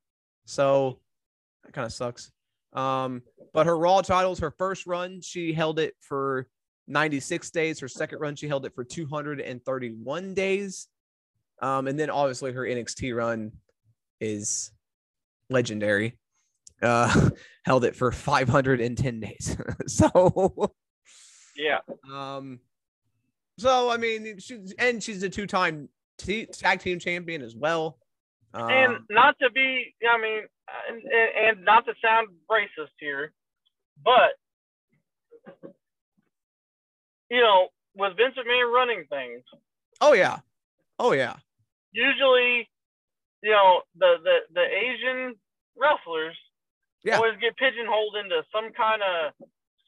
[0.48, 0.98] so
[1.62, 2.32] that kind of sucks.
[2.72, 3.22] Um,
[3.52, 6.48] but her Raw titles, her first run, she held it for
[6.86, 7.80] 96 days.
[7.80, 10.88] Her second run, she held it for 231 days.
[11.60, 13.52] Um, and then obviously her NXT run
[14.20, 14.70] is
[15.50, 16.18] legendary.
[16.80, 17.30] Uh,
[17.64, 19.56] held it for 510 days.
[19.86, 20.72] so
[21.56, 21.80] Yeah,
[22.10, 22.60] um,
[23.58, 27.98] so I mean, she's and she's a two-time t- tag team champion as well.
[28.54, 30.42] Um, and not to be I mean,
[30.88, 31.02] and,
[31.58, 33.32] and not to sound racist here,
[34.04, 34.34] but
[37.30, 39.42] you know, with Vince McMahon running things,
[40.00, 40.38] oh yeah,
[40.98, 41.36] oh yeah,
[41.92, 42.68] usually,
[43.42, 45.34] you know, the the the Asian
[45.76, 46.36] wrestlers
[47.04, 47.16] Yeah.
[47.16, 49.32] always get pigeonholed into some kind of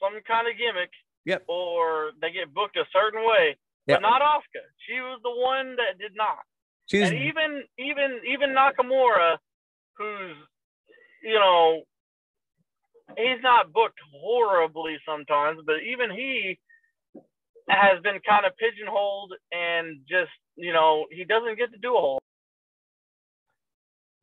[0.01, 0.91] some kind of gimmick.
[1.27, 1.45] Yep.
[1.49, 3.57] Or they get booked a certain way.
[3.87, 4.01] Yep.
[4.01, 4.65] But not Asuka.
[4.89, 6.41] She was the one that did not.
[6.91, 9.37] She's and even even even Nakamura,
[9.97, 10.37] who's
[11.23, 11.83] you know
[13.17, 16.59] he's not booked horribly sometimes, but even he
[17.69, 22.01] has been kind of pigeonholed and just you know he doesn't get to do a
[22.01, 22.19] whole.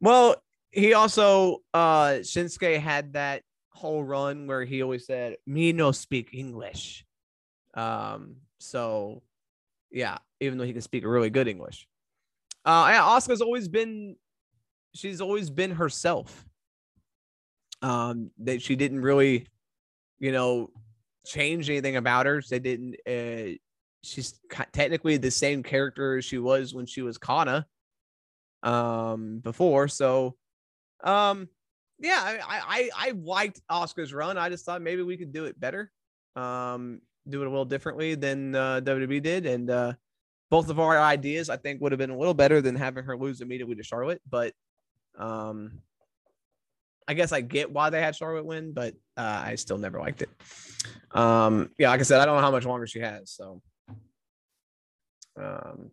[0.02, 0.36] well.
[0.70, 6.32] He also uh Shinsuke had that whole run where he always said, "Me no speak
[6.34, 7.06] English."
[7.74, 9.24] Um, so
[9.90, 11.88] yeah, even though he can speak really good English.
[12.68, 14.18] Uh, yeah, Asuka's always been,
[14.94, 16.46] she's always been herself.
[17.82, 19.48] Um, that she didn't really,
[20.20, 20.72] you know,
[21.26, 22.42] change anything about her.
[22.42, 22.96] They didn't.
[23.08, 23.56] Uh,
[24.04, 24.40] she's
[24.74, 27.66] technically the same character as she was when she was Kana
[28.64, 29.88] um before.
[29.88, 30.36] So
[31.04, 31.48] um
[32.00, 34.38] yeah, I I I liked Asuka's run.
[34.38, 35.92] I just thought maybe we could do it better.
[36.36, 39.46] Um do it a little differently than uh, WWE did.
[39.46, 39.94] And uh
[40.50, 43.18] both of our ideas I think would have been a little better than having her
[43.18, 44.54] lose immediately to Charlotte, but
[45.18, 45.82] um
[47.08, 50.22] I guess I get why they had Charlotte win, but uh, I still never liked
[50.22, 50.30] it.
[51.12, 53.32] Um, yeah, like I said, I don't know how much longer she has.
[53.32, 53.62] So,
[55.42, 55.90] um,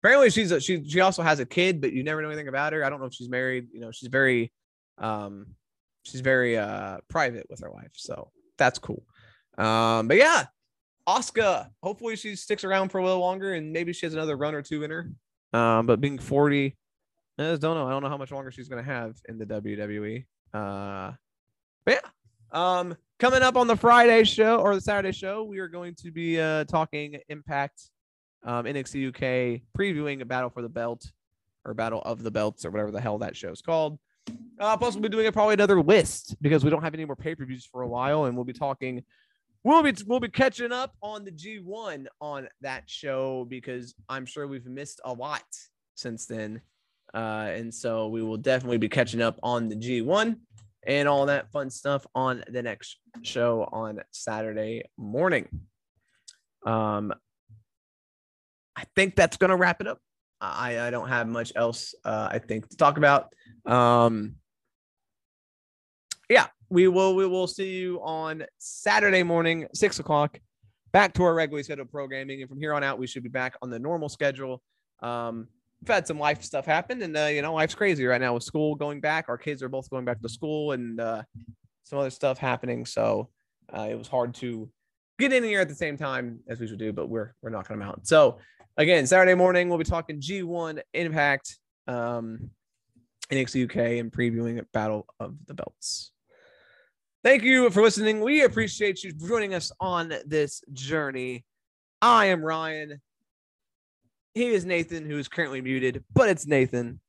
[0.00, 2.72] apparently she's a, she she also has a kid, but you never know anything about
[2.72, 2.84] her.
[2.84, 3.66] I don't know if she's married.
[3.72, 4.52] You know, she's very,
[4.98, 5.46] um,
[6.04, 9.02] she's very uh private with her life, so that's cool.
[9.58, 10.44] Um, but yeah,
[11.08, 11.68] Asuka.
[11.82, 14.62] Hopefully she sticks around for a little longer, and maybe she has another run or
[14.62, 15.10] two in her.
[15.52, 16.76] Um, but being forty
[17.38, 17.86] I just don't know.
[17.86, 20.24] I don't know how much longer she's going to have in the WWE.
[20.52, 21.12] Uh,
[21.84, 22.10] but yeah.
[22.52, 26.12] Um, coming up on the Friday show or the Saturday show, we are going to
[26.12, 27.90] be uh, talking Impact,
[28.44, 31.10] um, NXT UK, previewing a battle for the belt
[31.64, 33.98] or battle of the belts or whatever the hell that show is called.
[34.60, 37.16] Uh, plus, we'll be doing a, probably another list because we don't have any more
[37.16, 39.02] pay per views for a while, and we'll be talking.
[39.64, 44.46] We'll be we'll be catching up on the G1 on that show because I'm sure
[44.46, 45.42] we've missed a lot
[45.94, 46.60] since then.
[47.14, 50.36] Uh, and so we will definitely be catching up on the G1
[50.86, 55.48] and all that fun stuff on the next show on Saturday morning.
[56.66, 57.14] Um,
[58.76, 59.98] I think that's going to wrap it up.
[60.40, 63.32] I, I don't have much else, uh, I think, to talk about.
[63.64, 64.34] Um,
[66.28, 70.38] yeah, we will we will see you on Saturday morning, six o'clock,
[70.92, 72.40] back to our regularly scheduled programming.
[72.40, 74.62] And from here on out, we should be back on the normal schedule.
[75.02, 75.48] Um,
[75.80, 78.42] we've had some life stuff happen, and uh, you know, life's crazy right now with
[78.42, 79.26] school going back.
[79.28, 81.22] Our kids are both going back to school, and uh,
[81.82, 82.86] some other stuff happening.
[82.86, 83.28] So
[83.76, 84.70] uh, it was hard to
[85.18, 87.78] get in here at the same time as we should do, but we're we're knocking
[87.78, 88.06] them out.
[88.06, 88.38] So
[88.76, 92.50] again, Saturday morning we'll be talking G1 Impact, um,
[93.30, 96.12] NXT UK, and previewing Battle of the Belts.
[97.24, 98.20] Thank you for listening.
[98.20, 101.46] We appreciate you joining us on this journey.
[102.02, 103.00] I am Ryan.
[104.34, 107.00] He is Nathan, who is currently muted, but it's Nathan.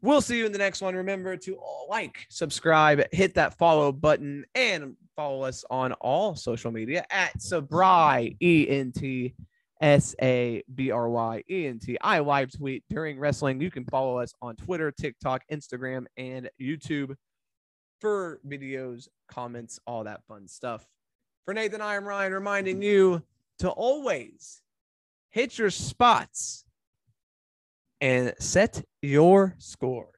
[0.00, 0.94] We'll see you in the next one.
[0.94, 1.58] Remember to
[1.90, 8.38] like, subscribe, hit that follow button, and follow us on all social media at Sabry,
[8.40, 9.34] E N T
[9.82, 11.98] S A B R Y E N T.
[12.00, 13.60] I live tweet during wrestling.
[13.60, 17.14] You can follow us on Twitter, TikTok, Instagram, and YouTube
[18.04, 20.86] for videos, comments, all that fun stuff.
[21.46, 23.22] For Nathan, I am Ryan, reminding you
[23.60, 24.60] to always
[25.30, 26.66] hit your spots,
[28.02, 30.10] and set your score.